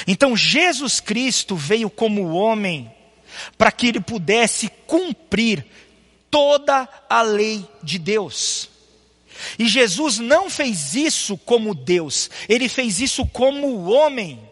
Então 0.06 0.36
Jesus 0.36 1.00
Cristo 1.00 1.56
veio 1.56 1.88
como 1.88 2.32
homem 2.32 2.92
para 3.56 3.70
que 3.70 3.88
ele 3.88 4.00
pudesse 4.00 4.68
cumprir 4.86 5.64
toda 6.30 6.88
a 7.08 7.22
lei 7.22 7.66
de 7.82 7.98
Deus. 7.98 8.68
E 9.58 9.66
Jesus 9.66 10.18
não 10.18 10.48
fez 10.50 10.94
isso 10.94 11.36
como 11.38 11.74
Deus, 11.74 12.30
ele 12.48 12.68
fez 12.68 13.00
isso 13.00 13.26
como 13.26 13.90
homem. 13.90 14.48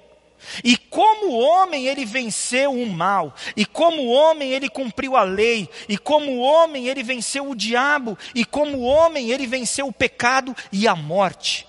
E 0.63 0.77
como 0.77 1.33
homem 1.33 1.89
ele 1.89 2.05
venceu 2.05 2.73
o 2.73 2.87
mal, 2.87 3.35
e 3.57 3.67
como 3.67 4.07
homem 4.07 4.53
ele 4.53 4.69
cumpriu 4.69 5.17
a 5.17 5.25
lei, 5.25 5.69
e 5.89 5.99
como 5.99 6.39
homem 6.39 6.87
ele 6.87 7.03
venceu 7.03 7.51
o 7.51 7.57
diabo, 7.57 8.17
e 8.33 8.45
como 8.45 8.83
homem 8.83 9.31
ele 9.31 9.47
venceu 9.47 9.89
o 9.89 9.93
pecado 9.93 10.55
e 10.71 10.87
a 10.87 10.95
morte. 10.95 11.67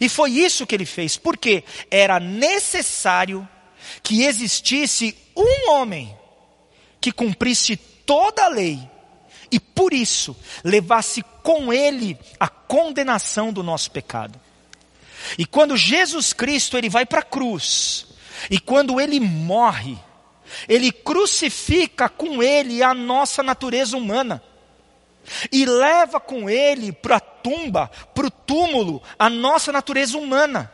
E 0.00 0.08
foi 0.08 0.30
isso 0.30 0.66
que 0.66 0.74
ele 0.74 0.86
fez, 0.86 1.16
porque 1.16 1.64
era 1.90 2.20
necessário 2.20 3.46
que 4.02 4.22
existisse 4.22 5.16
um 5.36 5.70
homem 5.72 6.16
que 7.00 7.12
cumprisse 7.12 7.76
toda 7.76 8.44
a 8.44 8.48
lei 8.48 8.78
e 9.50 9.60
por 9.60 9.92
isso 9.92 10.36
levasse 10.64 11.22
com 11.42 11.72
ele 11.72 12.18
a 12.38 12.48
condenação 12.48 13.52
do 13.52 13.62
nosso 13.62 13.90
pecado. 13.90 14.40
E 15.38 15.44
quando 15.46 15.76
Jesus 15.76 16.32
Cristo 16.32 16.76
ele 16.76 16.88
vai 16.88 17.04
para 17.06 17.20
a 17.20 17.24
cruz, 17.24 18.06
e 18.50 18.60
quando 18.60 19.00
ele 19.00 19.18
morre, 19.18 19.98
ele 20.68 20.92
crucifica 20.92 22.08
com 22.08 22.42
ele 22.42 22.82
a 22.82 22.94
nossa 22.94 23.42
natureza 23.42 23.96
humana. 23.96 24.42
e 25.50 25.64
leva 25.64 26.20
com 26.20 26.48
ele 26.48 26.92
para 26.92 27.16
a 27.16 27.20
tumba, 27.20 27.90
para 28.14 28.26
o 28.26 28.30
túmulo, 28.30 29.02
a 29.18 29.28
nossa 29.28 29.72
natureza 29.72 30.16
humana. 30.16 30.72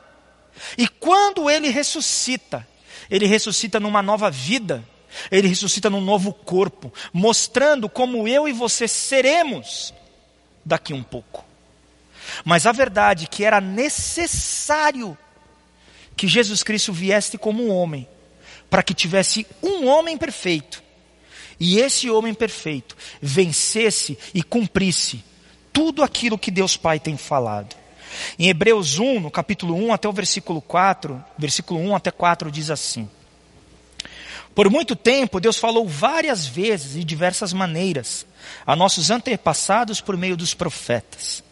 E 0.76 0.86
quando 0.86 1.48
ele 1.48 1.70
ressuscita, 1.70 2.66
ele 3.10 3.26
ressuscita 3.26 3.80
numa 3.80 4.02
nova 4.02 4.30
vida, 4.30 4.86
ele 5.30 5.48
ressuscita 5.48 5.90
num 5.90 6.00
novo 6.00 6.32
corpo, 6.32 6.92
mostrando 7.12 7.88
como 7.88 8.26
eu 8.26 8.48
e 8.48 8.52
você 8.52 8.88
seremos 8.88 9.92
daqui 10.64 10.92
um 10.92 11.02
pouco. 11.02 11.44
Mas 12.44 12.66
a 12.66 12.72
verdade 12.72 13.24
é 13.24 13.28
que 13.28 13.44
era 13.44 13.60
necessário 13.60 15.16
que 16.16 16.28
Jesus 16.28 16.62
Cristo 16.62 16.92
viesse 16.92 17.36
como 17.38 17.64
um 17.64 17.70
homem, 17.70 18.06
para 18.70 18.82
que 18.82 18.94
tivesse 18.94 19.46
um 19.62 19.86
homem 19.86 20.16
perfeito, 20.16 20.82
e 21.58 21.78
esse 21.78 22.10
homem 22.10 22.34
perfeito 22.34 22.96
vencesse 23.20 24.18
e 24.34 24.42
cumprisse 24.42 25.24
tudo 25.72 26.02
aquilo 26.02 26.38
que 26.38 26.50
Deus 26.50 26.76
Pai 26.76 26.98
tem 26.98 27.16
falado. 27.16 27.76
Em 28.38 28.48
Hebreus 28.48 28.98
1, 28.98 29.20
no 29.20 29.30
capítulo 29.30 29.74
1 29.74 29.92
até 29.92 30.08
o 30.08 30.12
versículo 30.12 30.60
4, 30.60 31.22
versículo 31.38 31.80
1 31.80 31.96
até 31.96 32.10
4 32.10 32.50
diz 32.50 32.70
assim: 32.70 33.08
Por 34.54 34.68
muito 34.70 34.94
tempo 34.94 35.40
Deus 35.40 35.56
falou 35.56 35.88
várias 35.88 36.46
vezes 36.46 36.96
e 36.96 37.04
diversas 37.04 37.52
maneiras 37.52 38.26
a 38.66 38.76
nossos 38.76 39.10
antepassados 39.10 40.00
por 40.00 40.16
meio 40.16 40.36
dos 40.36 40.52
profetas. 40.54 41.42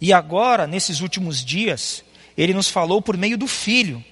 E 0.00 0.12
agora, 0.12 0.66
nesses 0.66 1.00
últimos 1.00 1.44
dias, 1.44 2.04
ele 2.36 2.54
nos 2.54 2.68
falou 2.68 3.02
por 3.02 3.16
meio 3.16 3.36
do 3.36 3.46
Filho, 3.46 4.04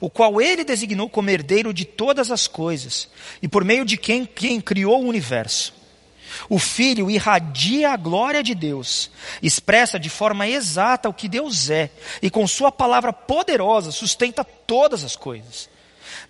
o 0.00 0.10
qual 0.10 0.40
ele 0.40 0.64
designou 0.64 1.08
como 1.08 1.30
herdeiro 1.30 1.72
de 1.72 1.84
todas 1.84 2.30
as 2.30 2.46
coisas, 2.46 3.08
e 3.40 3.48
por 3.48 3.64
meio 3.64 3.84
de 3.84 3.96
quem, 3.96 4.26
quem 4.26 4.60
criou 4.60 5.02
o 5.02 5.08
universo. 5.08 5.72
O 6.48 6.58
Filho 6.58 7.10
irradia 7.10 7.92
a 7.92 7.96
glória 7.96 8.42
de 8.42 8.54
Deus, 8.54 9.10
expressa 9.42 9.98
de 9.98 10.10
forma 10.10 10.48
exata 10.48 11.08
o 11.08 11.14
que 11.14 11.28
Deus 11.28 11.70
é, 11.70 11.90
e 12.20 12.28
com 12.28 12.46
Sua 12.46 12.72
palavra 12.72 13.12
poderosa 13.12 13.90
sustenta 13.92 14.44
todas 14.44 15.04
as 15.04 15.16
coisas. 15.16 15.68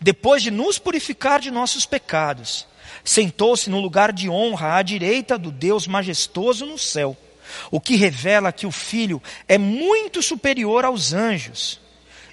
Depois 0.00 0.42
de 0.42 0.50
nos 0.50 0.78
purificar 0.78 1.40
de 1.40 1.50
nossos 1.50 1.86
pecados, 1.86 2.66
sentou-se 3.04 3.68
no 3.68 3.80
lugar 3.80 4.12
de 4.12 4.28
honra 4.28 4.76
à 4.76 4.82
direita 4.82 5.38
do 5.38 5.50
Deus 5.50 5.86
majestoso 5.86 6.66
no 6.66 6.78
céu, 6.78 7.16
o 7.70 7.80
que 7.80 7.96
revela 7.96 8.52
que 8.52 8.66
o 8.66 8.72
Filho 8.72 9.22
é 9.46 9.58
muito 9.58 10.22
superior 10.22 10.84
aos 10.84 11.12
anjos, 11.12 11.80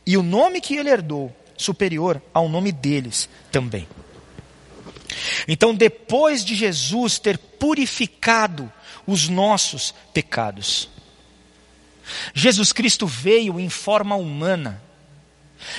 e 0.06 0.18
o 0.18 0.24
nome 0.24 0.62
que 0.62 0.76
ele 0.76 0.90
herdou, 0.90 1.36
superior 1.58 2.22
ao 2.34 2.50
nome 2.50 2.72
deles 2.72 3.30
também. 3.52 3.88
Então, 5.48 5.76
depois 5.76 6.44
de 6.44 6.56
Jesus 6.56 7.20
ter 7.20 7.38
purificado 7.38 8.72
os 9.06 9.28
nossos 9.28 9.94
pecados, 10.14 10.90
Jesus 12.34 12.72
Cristo 12.72 13.06
veio 13.06 13.60
em 13.60 13.70
forma 13.70 14.16
humana. 14.16 14.82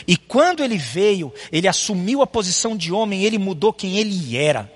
E 0.07 0.17
quando 0.17 0.63
ele 0.63 0.79
veio, 0.79 1.33
ele 1.51 1.69
assumiu 1.69 2.23
a 2.23 2.27
posição 2.27 2.77
de 2.77 2.93
homem, 2.93 3.25
ele 3.25 3.39
mudou 3.39 3.73
quem 3.73 3.99
ele 3.99 4.37
era. 4.37 4.71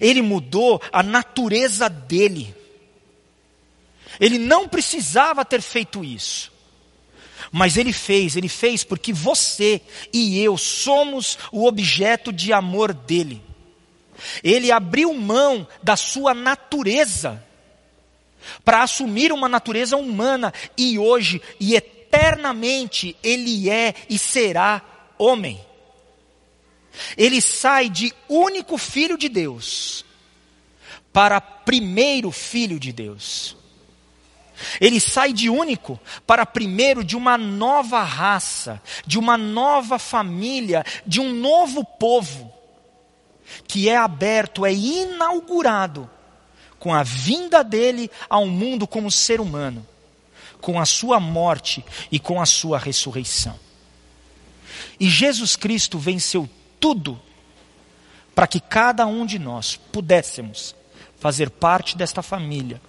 Ele 0.00 0.22
mudou 0.22 0.80
a 0.92 1.02
natureza 1.02 1.88
dele. 1.88 2.54
Ele 4.20 4.38
não 4.38 4.68
precisava 4.68 5.44
ter 5.44 5.60
feito 5.60 6.04
isso. 6.04 6.52
Mas 7.50 7.76
ele 7.76 7.92
fez, 7.92 8.36
ele 8.36 8.48
fez 8.48 8.84
porque 8.84 9.12
você 9.12 9.80
e 10.12 10.40
eu 10.40 10.56
somos 10.56 11.38
o 11.50 11.66
objeto 11.66 12.32
de 12.32 12.52
amor 12.52 12.94
dele. 12.94 13.42
Ele 14.42 14.70
abriu 14.70 15.12
mão 15.12 15.66
da 15.82 15.96
sua 15.96 16.32
natureza 16.32 17.42
para 18.64 18.82
assumir 18.82 19.32
uma 19.32 19.48
natureza 19.48 19.96
humana 19.96 20.52
e 20.76 20.98
hoje 20.98 21.42
e 21.60 21.76
eternamente 22.12 23.16
ele 23.22 23.70
é 23.70 23.94
e 24.08 24.18
será 24.18 24.82
homem. 25.18 25.58
Ele 27.16 27.40
sai 27.40 27.88
de 27.88 28.12
único 28.28 28.76
filho 28.76 29.16
de 29.16 29.30
Deus 29.30 30.04
para 31.10 31.40
primeiro 31.40 32.30
filho 32.30 32.78
de 32.78 32.92
Deus. 32.92 33.56
Ele 34.78 35.00
sai 35.00 35.32
de 35.32 35.48
único 35.48 35.98
para 36.26 36.44
primeiro 36.44 37.02
de 37.02 37.16
uma 37.16 37.38
nova 37.38 38.02
raça, 38.02 38.80
de 39.06 39.18
uma 39.18 39.38
nova 39.38 39.98
família, 39.98 40.84
de 41.06 41.18
um 41.18 41.32
novo 41.32 41.82
povo, 41.82 42.52
que 43.66 43.88
é 43.88 43.96
aberto, 43.96 44.66
é 44.66 44.72
inaugurado 44.72 46.08
com 46.78 46.92
a 46.94 47.02
vinda 47.02 47.64
dele 47.64 48.10
ao 48.28 48.46
mundo 48.46 48.86
como 48.86 49.10
ser 49.10 49.40
humano, 49.40 49.86
com 50.62 50.80
a 50.80 50.86
sua 50.86 51.20
morte 51.20 51.84
e 52.10 52.18
com 52.18 52.40
a 52.40 52.46
sua 52.46 52.78
ressurreição. 52.78 53.58
E 54.98 55.10
Jesus 55.10 55.56
Cristo 55.56 55.98
venceu 55.98 56.48
tudo 56.80 57.20
para 58.34 58.46
que 58.46 58.60
cada 58.60 59.04
um 59.04 59.26
de 59.26 59.38
nós 59.38 59.76
pudéssemos 59.76 60.74
fazer 61.18 61.50
parte 61.50 61.96
desta 61.96 62.22
família 62.22 62.80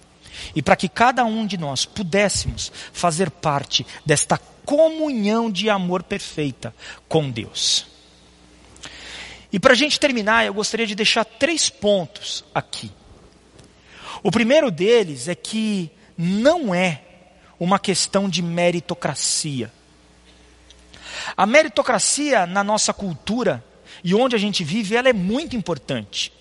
e 0.54 0.62
para 0.62 0.76
que 0.76 0.88
cada 0.88 1.24
um 1.24 1.46
de 1.46 1.58
nós 1.58 1.84
pudéssemos 1.84 2.72
fazer 2.92 3.30
parte 3.30 3.86
desta 4.06 4.38
comunhão 4.64 5.50
de 5.50 5.68
amor 5.68 6.02
perfeita 6.02 6.74
com 7.08 7.30
Deus. 7.30 7.86
E 9.52 9.58
para 9.58 9.72
a 9.72 9.76
gente 9.76 10.00
terminar, 10.00 10.46
eu 10.46 10.54
gostaria 10.54 10.86
de 10.86 10.94
deixar 10.94 11.24
três 11.24 11.68
pontos 11.68 12.44
aqui. 12.54 12.90
O 14.22 14.30
primeiro 14.30 14.70
deles 14.70 15.28
é 15.28 15.34
que 15.34 15.90
não 16.16 16.74
é 16.74 17.02
uma 17.58 17.78
questão 17.78 18.28
de 18.28 18.42
meritocracia. 18.42 19.72
A 21.36 21.46
meritocracia 21.46 22.46
na 22.46 22.62
nossa 22.64 22.92
cultura 22.92 23.64
e 24.02 24.14
onde 24.14 24.36
a 24.36 24.38
gente 24.38 24.62
vive, 24.62 24.96
ela 24.96 25.08
é 25.08 25.12
muito 25.12 25.56
importante. 25.56 26.32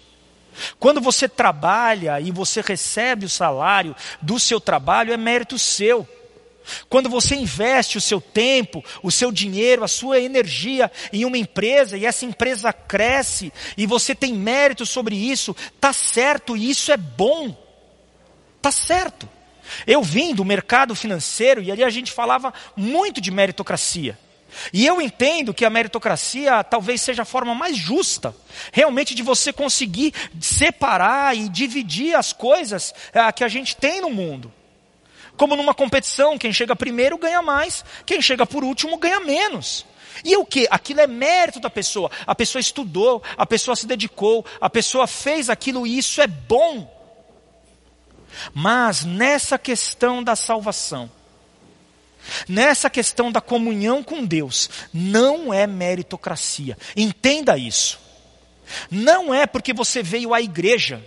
Quando 0.80 1.02
você 1.02 1.28
trabalha 1.28 2.20
e 2.20 2.32
você 2.32 2.62
recebe 2.62 3.26
o 3.26 3.30
salário 3.30 3.96
do 4.22 4.40
seu 4.40 4.60
trabalho, 4.60 5.14
é 5.14 5.18
mérito 5.18 5.58
seu. 5.58 6.08
Quando 6.90 7.10
você 7.10 7.36
investe 7.36 7.98
o 7.98 8.02
seu 8.02 8.22
tempo, 8.22 8.84
o 9.02 9.12
seu 9.12 9.32
dinheiro, 9.32 9.84
a 9.84 9.88
sua 9.88 10.20
energia 10.20 10.92
em 11.12 11.26
uma 11.26 11.38
empresa 11.38 11.98
e 11.98 12.06
essa 12.06 12.26
empresa 12.26 12.72
cresce 12.72 13.52
e 13.76 13.86
você 13.86 14.16
tem 14.16 14.34
mérito 14.34 14.86
sobre 14.86 15.16
isso, 15.16 15.56
tá 15.80 15.92
certo 15.92 16.56
e 16.56 16.70
isso 16.70 16.92
é 16.92 16.98
bom. 16.98 17.56
Tá 18.62 18.72
certo. 18.72 19.28
Eu 19.86 20.02
vim 20.02 20.34
do 20.34 20.46
mercado 20.46 20.96
financeiro 20.96 21.62
e 21.62 21.72
ali 21.72 21.84
a 21.84 21.90
gente 21.90 22.12
falava 22.12 22.54
muito 22.76 23.20
de 23.20 23.32
meritocracia. 23.32 24.18
E 24.72 24.86
eu 24.86 25.02
entendo 25.02 25.54
que 25.54 25.66
a 25.66 25.70
meritocracia 25.70 26.64
talvez 26.64 27.02
seja 27.02 27.24
a 27.24 27.26
forma 27.26 27.56
mais 27.56 27.76
justa, 27.76 28.36
realmente, 28.72 29.16
de 29.16 29.24
você 29.24 29.52
conseguir 29.52 30.14
separar 30.40 31.36
e 31.36 31.50
dividir 31.50 32.16
as 32.16 32.34
coisas 32.34 32.94
é, 33.12 33.32
que 33.32 33.44
a 33.44 33.48
gente 33.48 33.76
tem 33.76 34.02
no 34.02 34.10
mundo. 34.10 34.52
Como 35.36 35.56
numa 35.56 35.74
competição, 35.74 36.38
quem 36.38 36.54
chega 36.54 36.76
primeiro 36.76 37.18
ganha 37.18 37.42
mais, 37.42 37.84
quem 38.06 38.22
chega 38.22 38.46
por 38.46 38.64
último 38.64 38.98
ganha 38.98 39.20
menos. 39.20 39.86
E 40.24 40.38
o 40.38 40.46
que? 40.46 40.68
Aquilo 40.70 41.02
é 41.02 41.08
mérito 41.08 41.60
da 41.60 41.70
pessoa. 41.70 42.12
A 42.28 42.36
pessoa 42.36 42.60
estudou, 42.60 43.24
a 43.36 43.46
pessoa 43.46 43.76
se 43.76 43.88
dedicou, 43.88 44.46
a 44.62 44.70
pessoa 44.70 45.08
fez 45.08 45.50
aquilo 45.50 45.88
e 45.88 45.98
isso 45.98 46.22
é 46.22 46.28
bom. 46.28 47.03
Mas 48.54 49.04
nessa 49.04 49.58
questão 49.58 50.24
da 50.24 50.36
salvação, 50.36 51.10
Nessa 52.48 52.90
questão 52.90 53.32
da 53.32 53.42
comunhão 53.42 54.02
com 54.02 54.26
Deus, 54.26 54.70
não 54.94 55.54
é 55.54 55.68
meritocracia. 55.68 56.78
Entenda 56.96 57.58
isso. 57.58 58.00
Não 58.90 59.34
é 59.34 59.46
porque 59.46 59.74
você 59.74 60.02
veio 60.02 60.34
à 60.34 60.42
igreja. 60.42 61.04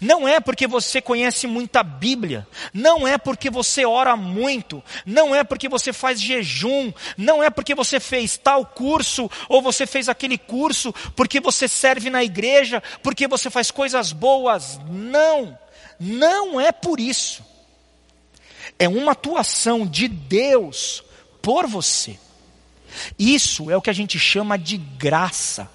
Não 0.00 0.26
é 0.26 0.40
porque 0.40 0.66
você 0.66 1.02
conhece 1.02 1.46
muita 1.46 1.82
Bíblia, 1.82 2.46
não 2.72 3.06
é 3.06 3.18
porque 3.18 3.50
você 3.50 3.84
ora 3.84 4.16
muito, 4.16 4.82
não 5.04 5.34
é 5.34 5.44
porque 5.44 5.68
você 5.68 5.92
faz 5.92 6.18
jejum, 6.18 6.90
não 7.14 7.42
é 7.42 7.50
porque 7.50 7.74
você 7.74 8.00
fez 8.00 8.38
tal 8.38 8.64
curso 8.64 9.30
ou 9.50 9.60
você 9.60 9.86
fez 9.86 10.08
aquele 10.08 10.38
curso, 10.38 10.94
porque 11.14 11.40
você 11.40 11.68
serve 11.68 12.08
na 12.08 12.24
igreja, 12.24 12.82
porque 13.02 13.28
você 13.28 13.50
faz 13.50 13.70
coisas 13.70 14.12
boas. 14.12 14.80
Não, 14.88 15.58
não 15.98 16.60
é 16.60 16.72
por 16.72 17.00
isso 17.00 17.42
é 18.78 18.88
uma 18.88 19.12
atuação 19.12 19.86
de 19.86 20.08
Deus 20.08 21.02
por 21.40 21.66
você. 21.66 22.18
Isso 23.18 23.70
é 23.70 23.76
o 23.76 23.82
que 23.82 23.90
a 23.90 23.94
gente 23.94 24.18
chama 24.18 24.58
de 24.58 24.76
graça. 24.76 25.70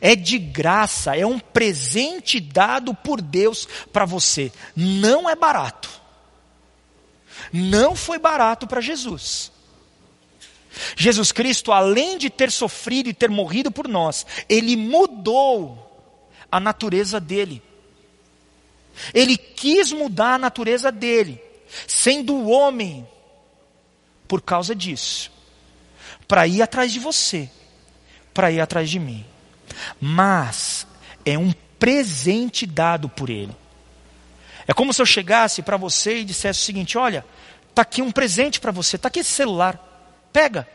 É 0.00 0.14
de 0.14 0.38
graça, 0.38 1.16
é 1.16 1.24
um 1.24 1.38
presente 1.38 2.38
dado 2.38 2.94
por 2.94 3.20
Deus 3.20 3.66
para 3.92 4.04
você. 4.04 4.52
Não 4.76 5.28
é 5.28 5.34
barato. 5.34 5.88
Não 7.52 7.96
foi 7.96 8.18
barato 8.18 8.66
para 8.66 8.80
Jesus. 8.80 9.50
Jesus 10.96 11.32
Cristo, 11.32 11.72
além 11.72 12.18
de 12.18 12.30
ter 12.30 12.50
sofrido 12.50 13.08
e 13.08 13.14
ter 13.14 13.30
morrido 13.30 13.70
por 13.70 13.88
nós, 13.88 14.26
ele 14.48 14.76
mudou 14.76 15.86
a 16.52 16.60
natureza 16.60 17.18
dele. 17.18 17.62
Ele 19.14 19.36
quis 19.36 19.92
mudar 19.92 20.34
a 20.34 20.38
natureza 20.38 20.90
dele, 20.92 21.40
sendo 21.86 22.48
homem, 22.48 23.06
por 24.28 24.40
causa 24.40 24.74
disso, 24.74 25.30
para 26.28 26.46
ir 26.46 26.62
atrás 26.62 26.92
de 26.92 26.98
você, 26.98 27.50
para 28.32 28.50
ir 28.52 28.60
atrás 28.60 28.88
de 28.88 28.98
mim. 28.98 29.24
Mas 30.00 30.86
é 31.24 31.38
um 31.38 31.52
presente 31.78 32.66
dado 32.66 33.08
por 33.08 33.30
ele. 33.30 33.54
É 34.68 34.72
como 34.72 34.92
se 34.92 35.02
eu 35.02 35.06
chegasse 35.06 35.62
para 35.62 35.76
você 35.76 36.18
e 36.18 36.24
dissesse 36.24 36.60
o 36.60 36.64
seguinte: 36.64 36.96
olha, 36.96 37.24
está 37.68 37.82
aqui 37.82 38.02
um 38.02 38.12
presente 38.12 38.60
para 38.60 38.70
você, 38.70 38.96
está 38.96 39.08
aqui 39.08 39.20
esse 39.20 39.30
celular, 39.30 39.78
pega. 40.32 40.68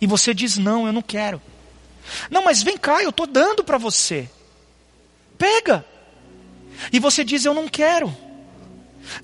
E 0.00 0.06
você 0.06 0.34
diz: 0.34 0.58
não, 0.58 0.86
eu 0.86 0.92
não 0.92 1.02
quero. 1.02 1.40
Não, 2.30 2.44
mas 2.44 2.62
vem 2.62 2.76
cá, 2.76 3.02
eu 3.02 3.10
estou 3.10 3.26
dando 3.26 3.64
para 3.64 3.78
você. 3.78 4.28
Pega. 5.38 5.84
E 6.92 6.98
você 6.98 7.24
diz: 7.24 7.44
eu 7.44 7.54
não 7.54 7.68
quero. 7.68 8.14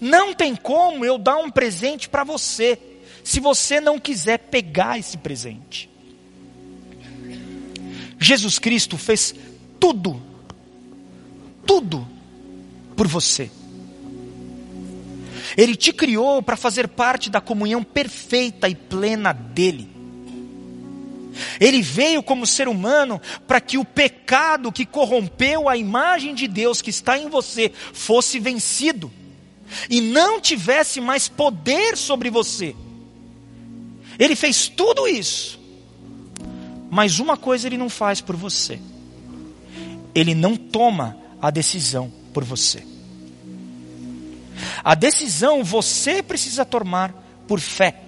Não 0.01 0.33
tem 0.33 0.55
como 0.55 1.05
eu 1.05 1.19
dar 1.19 1.37
um 1.37 1.51
presente 1.51 2.09
para 2.09 2.25
você, 2.25 2.79
se 3.25 3.41
você 3.41 3.81
não 3.81 3.99
quiser 3.99 4.39
pegar 4.39 4.99
esse 4.99 5.17
presente. 5.19 5.91
Jesus 8.19 8.59
Cristo 8.59 8.97
fez 8.97 9.35
tudo, 9.81 10.23
tudo 11.67 12.07
por 12.97 13.09
você. 13.09 13.51
Ele 15.57 15.75
te 15.77 15.93
criou 15.93 16.43
para 16.43 16.57
fazer 16.57 16.89
parte 16.89 17.29
da 17.29 17.41
comunhão 17.41 17.83
perfeita 17.83 18.69
e 18.69 18.75
plena 18.75 19.33
dele. 19.33 19.92
Ele 21.61 21.83
veio 21.83 22.23
como 22.23 22.47
ser 22.47 22.69
humano 22.69 23.21
para 23.47 23.61
que 23.61 23.79
o 23.79 23.85
pecado 23.85 24.73
que 24.73 24.85
corrompeu 24.85 25.69
a 25.69 25.77
imagem 25.77 26.35
de 26.35 26.47
Deus 26.47 26.83
que 26.83 26.91
está 26.91 27.19
em 27.19 27.29
você 27.29 27.73
fosse 27.93 28.39
vencido 28.39 29.11
e 29.89 30.01
não 30.01 30.41
tivesse 30.41 31.01
mais 31.01 31.29
poder 31.29 31.97
sobre 31.97 32.31
você. 32.31 32.75
Ele 34.19 34.37
fez 34.37 34.69
tudo 34.69 35.09
isso, 35.09 35.59
mas 36.91 37.19
uma 37.19 37.37
coisa 37.37 37.67
ele 37.67 37.79
não 37.79 37.89
faz 37.89 38.21
por 38.21 38.37
você: 38.37 38.79
ele 40.15 40.35
não 40.35 40.57
toma 40.57 41.17
a 41.41 41.51
decisão 41.51 42.13
por 42.33 42.45
você. 42.45 42.85
A 44.85 44.95
decisão 44.95 45.65
você 45.65 46.23
precisa 46.23 46.65
tomar 46.65 47.13
por 47.49 47.59
fé. 47.59 48.02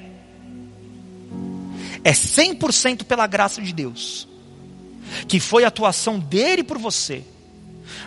É 2.04 2.12
100% 2.12 3.04
pela 3.04 3.26
graça 3.26 3.62
de 3.62 3.72
Deus, 3.72 4.28
que 5.26 5.40
foi 5.40 5.64
a 5.64 5.68
atuação 5.68 6.18
dele 6.18 6.62
por 6.62 6.78
você, 6.78 7.24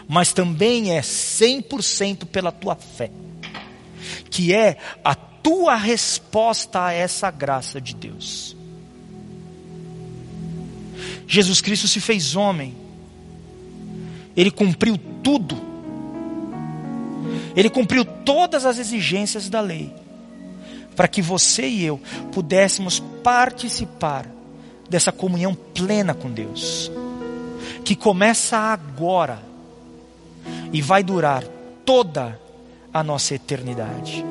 mas 0.07 0.31
também 0.31 0.95
é 0.95 1.01
100% 1.01 2.25
pela 2.25 2.51
tua 2.51 2.75
fé, 2.75 3.11
que 4.29 4.53
é 4.53 4.77
a 5.03 5.15
tua 5.15 5.75
resposta 5.75 6.85
a 6.85 6.93
essa 6.93 7.31
graça 7.31 7.81
de 7.81 7.95
Deus. 7.95 8.55
Jesus 11.27 11.59
Cristo 11.59 11.87
se 11.87 11.99
fez 11.99 12.35
homem, 12.35 12.75
ele 14.35 14.51
cumpriu 14.51 14.97
tudo. 15.23 15.65
Ele 17.55 17.71
cumpriu 17.71 18.05
todas 18.05 18.67
as 18.67 18.77
exigências 18.77 19.49
da 19.49 19.59
lei, 19.59 19.91
para 20.97 21.07
que 21.07 21.21
você 21.21 21.67
e 21.67 21.85
eu 21.85 22.01
pudéssemos 22.33 22.99
participar 23.23 24.27
dessa 24.89 25.11
comunhão 25.11 25.53
plena 25.53 26.15
com 26.15 26.31
Deus, 26.31 26.91
que 27.85 27.95
começa 27.95 28.57
agora 28.57 29.39
e 30.73 30.81
vai 30.81 31.03
durar 31.03 31.43
toda 31.85 32.39
a 32.91 33.03
nossa 33.03 33.35
eternidade. 33.35 34.25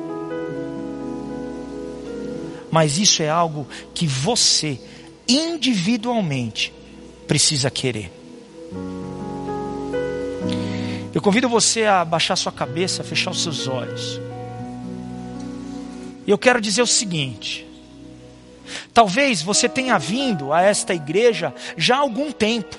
Mas 2.69 2.97
isso 2.97 3.23
é 3.23 3.29
algo 3.29 3.65
que 3.93 4.05
você, 4.05 4.77
individualmente, 5.25 6.73
precisa 7.25 7.71
querer. 7.71 8.11
Eu 11.13 11.21
convido 11.21 11.47
você 11.47 11.85
a 11.85 12.03
baixar 12.03 12.35
sua 12.35 12.51
cabeça, 12.51 13.03
a 13.03 13.05
fechar 13.05 13.31
os 13.31 13.41
seus 13.41 13.69
olhos. 13.69 14.26
Eu 16.27 16.37
quero 16.37 16.59
dizer 16.59 16.81
o 16.81 16.87
seguinte: 16.87 17.65
talvez 18.93 19.41
você 19.41 19.69
tenha 19.69 19.97
vindo 19.97 20.51
a 20.51 20.61
esta 20.61 20.93
igreja 20.93 21.55
já 21.77 21.95
há 21.95 21.99
algum 21.99 22.31
tempo. 22.31 22.77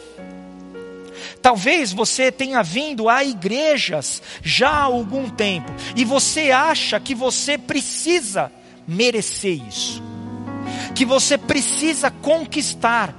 Talvez 1.41 1.93
você 1.93 2.31
tenha 2.31 2.63
vindo 2.63 3.09
a 3.09 3.25
igrejas 3.25 4.21
já 4.43 4.69
há 4.69 4.83
algum 4.83 5.31
tempo 5.31 5.73
e 5.97 6.05
você 6.05 6.51
acha 6.51 7.01
que 7.01 7.15
você 7.15 7.57
precisa 7.57 8.53
merecer 8.87 9.61
isso, 9.67 10.03
que 10.95 11.05
você 11.05 11.39
precisa 11.39 12.11
conquistar, 12.11 13.15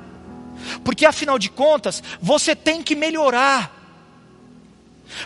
porque 0.84 1.06
afinal 1.06 1.40
de 1.40 1.50
contas 1.50 2.04
você 2.22 2.56
tem 2.56 2.84
que 2.84 2.96
melhorar. 2.96 3.79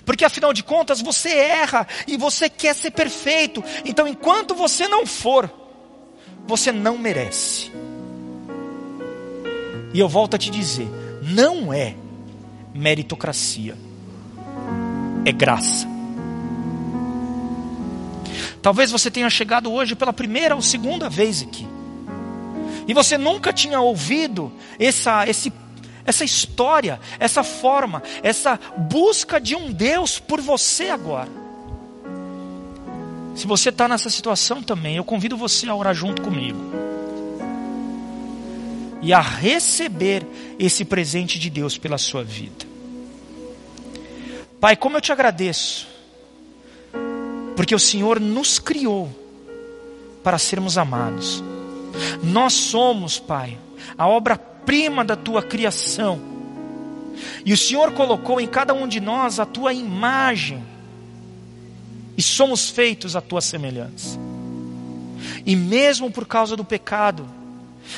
Porque 0.05 0.25
afinal 0.25 0.53
de 0.53 0.63
contas 0.63 1.01
você 1.01 1.29
erra 1.29 1.87
e 2.07 2.17
você 2.17 2.49
quer 2.49 2.75
ser 2.75 2.91
perfeito. 2.91 3.63
Então 3.85 4.07
enquanto 4.07 4.55
você 4.55 4.87
não 4.87 5.05
for, 5.05 5.51
você 6.45 6.71
não 6.71 6.97
merece. 6.97 7.71
E 9.93 9.99
eu 9.99 10.09
volto 10.09 10.35
a 10.35 10.37
te 10.37 10.49
dizer: 10.49 10.87
não 11.21 11.73
é 11.73 11.95
meritocracia, 12.73 13.77
é 15.25 15.31
graça. 15.31 15.87
Talvez 18.61 18.89
você 18.89 19.11
tenha 19.11 19.29
chegado 19.29 19.71
hoje 19.71 19.93
pela 19.93 20.13
primeira 20.13 20.55
ou 20.55 20.61
segunda 20.61 21.09
vez 21.09 21.41
aqui. 21.43 21.67
E 22.87 22.93
você 22.93 23.17
nunca 23.17 23.51
tinha 23.53 23.79
ouvido 23.79 24.51
essa, 24.79 25.27
esse 25.27 25.51
essa 26.05 26.23
história, 26.23 26.99
essa 27.19 27.43
forma, 27.43 28.03
essa 28.21 28.59
busca 28.77 29.39
de 29.39 29.55
um 29.55 29.71
Deus 29.71 30.19
por 30.19 30.41
você 30.41 30.89
agora. 30.89 31.29
Se 33.35 33.47
você 33.47 33.69
está 33.69 33.87
nessa 33.87 34.09
situação 34.09 34.61
também, 34.61 34.97
eu 34.97 35.03
convido 35.03 35.35
você 35.35 35.67
a 35.67 35.75
orar 35.75 35.93
junto 35.93 36.21
comigo 36.21 36.59
e 39.01 39.11
a 39.11 39.19
receber 39.19 40.25
esse 40.57 40.85
presente 40.85 41.37
de 41.37 41.49
Deus 41.49 41.77
pela 41.77 41.97
sua 41.97 42.23
vida. 42.23 42.65
Pai, 44.59 44.77
como 44.77 44.95
eu 44.95 45.01
te 45.01 45.11
agradeço, 45.11 45.87
porque 47.55 47.75
o 47.75 47.79
Senhor 47.79 48.19
nos 48.19 48.59
criou 48.59 49.09
para 50.23 50.37
sermos 50.37 50.77
amados. 50.77 51.43
Nós 52.23 52.53
somos, 52.53 53.19
Pai, 53.19 53.57
a 53.97 54.07
obra 54.07 54.37
prima 54.65 55.03
da 55.03 55.15
tua 55.15 55.41
criação. 55.41 56.33
E 57.45 57.53
o 57.53 57.57
Senhor 57.57 57.91
colocou 57.91 58.39
em 58.39 58.47
cada 58.47 58.73
um 58.73 58.87
de 58.87 58.99
nós 58.99 59.39
a 59.39 59.45
tua 59.45 59.73
imagem. 59.73 60.63
E 62.17 62.21
somos 62.21 62.69
feitos 62.69 63.15
à 63.15 63.21
tua 63.21 63.41
semelhança. 63.41 64.19
E 65.45 65.55
mesmo 65.55 66.11
por 66.11 66.25
causa 66.25 66.55
do 66.55 66.63
pecado, 66.63 67.27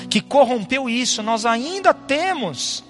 que 0.09 0.21
corrompeu 0.21 0.89
isso, 0.89 1.21
nós 1.21 1.45
ainda 1.45 1.93
temos 1.93 2.83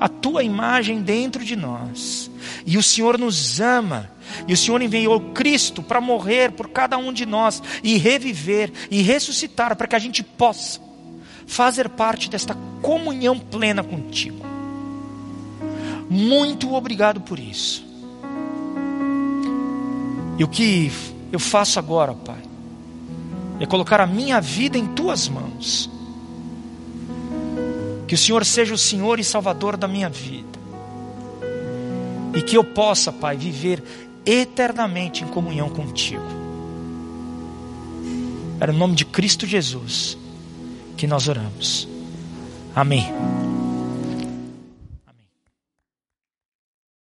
a 0.00 0.08
tua 0.08 0.42
imagem 0.44 1.02
dentro 1.02 1.44
de 1.44 1.56
nós. 1.56 2.30
E 2.64 2.78
o 2.78 2.82
Senhor 2.82 3.18
nos 3.18 3.60
ama. 3.60 4.10
E 4.46 4.52
o 4.52 4.56
Senhor 4.56 4.80
enviou 4.80 5.20
Cristo 5.32 5.82
para 5.82 6.00
morrer 6.00 6.52
por 6.52 6.68
cada 6.68 6.96
um 6.98 7.12
de 7.12 7.26
nós 7.26 7.62
e 7.82 7.96
reviver 7.96 8.70
e 8.90 9.02
ressuscitar 9.02 9.74
para 9.74 9.86
que 9.86 9.96
a 9.96 9.98
gente 9.98 10.22
possa 10.22 10.87
fazer 11.48 11.88
parte 11.88 12.28
desta 12.28 12.54
comunhão 12.82 13.38
plena 13.38 13.82
contigo. 13.82 14.44
Muito 16.08 16.74
obrigado 16.74 17.22
por 17.22 17.38
isso. 17.38 17.84
E 20.38 20.44
o 20.44 20.46
que 20.46 20.92
eu 21.32 21.40
faço 21.40 21.78
agora, 21.78 22.12
Pai, 22.14 22.40
é 23.58 23.66
colocar 23.66 24.00
a 24.00 24.06
minha 24.06 24.40
vida 24.40 24.78
em 24.78 24.86
tuas 24.88 25.26
mãos. 25.26 25.90
Que 28.06 28.14
o 28.14 28.18
Senhor 28.18 28.44
seja 28.44 28.74
o 28.74 28.78
Senhor 28.78 29.18
e 29.18 29.24
Salvador 29.24 29.76
da 29.76 29.88
minha 29.88 30.08
vida. 30.08 30.58
E 32.34 32.42
que 32.42 32.56
eu 32.56 32.62
possa, 32.62 33.10
Pai, 33.10 33.36
viver 33.36 33.82
eternamente 34.24 35.24
em 35.24 35.26
comunhão 35.28 35.70
contigo. 35.70 36.22
Era 38.60 38.70
o 38.70 38.76
nome 38.76 38.94
de 38.94 39.06
Cristo 39.06 39.46
Jesus 39.46 40.17
que 40.98 41.06
nós 41.06 41.28
oramos. 41.28 41.88
Amém. 42.74 43.47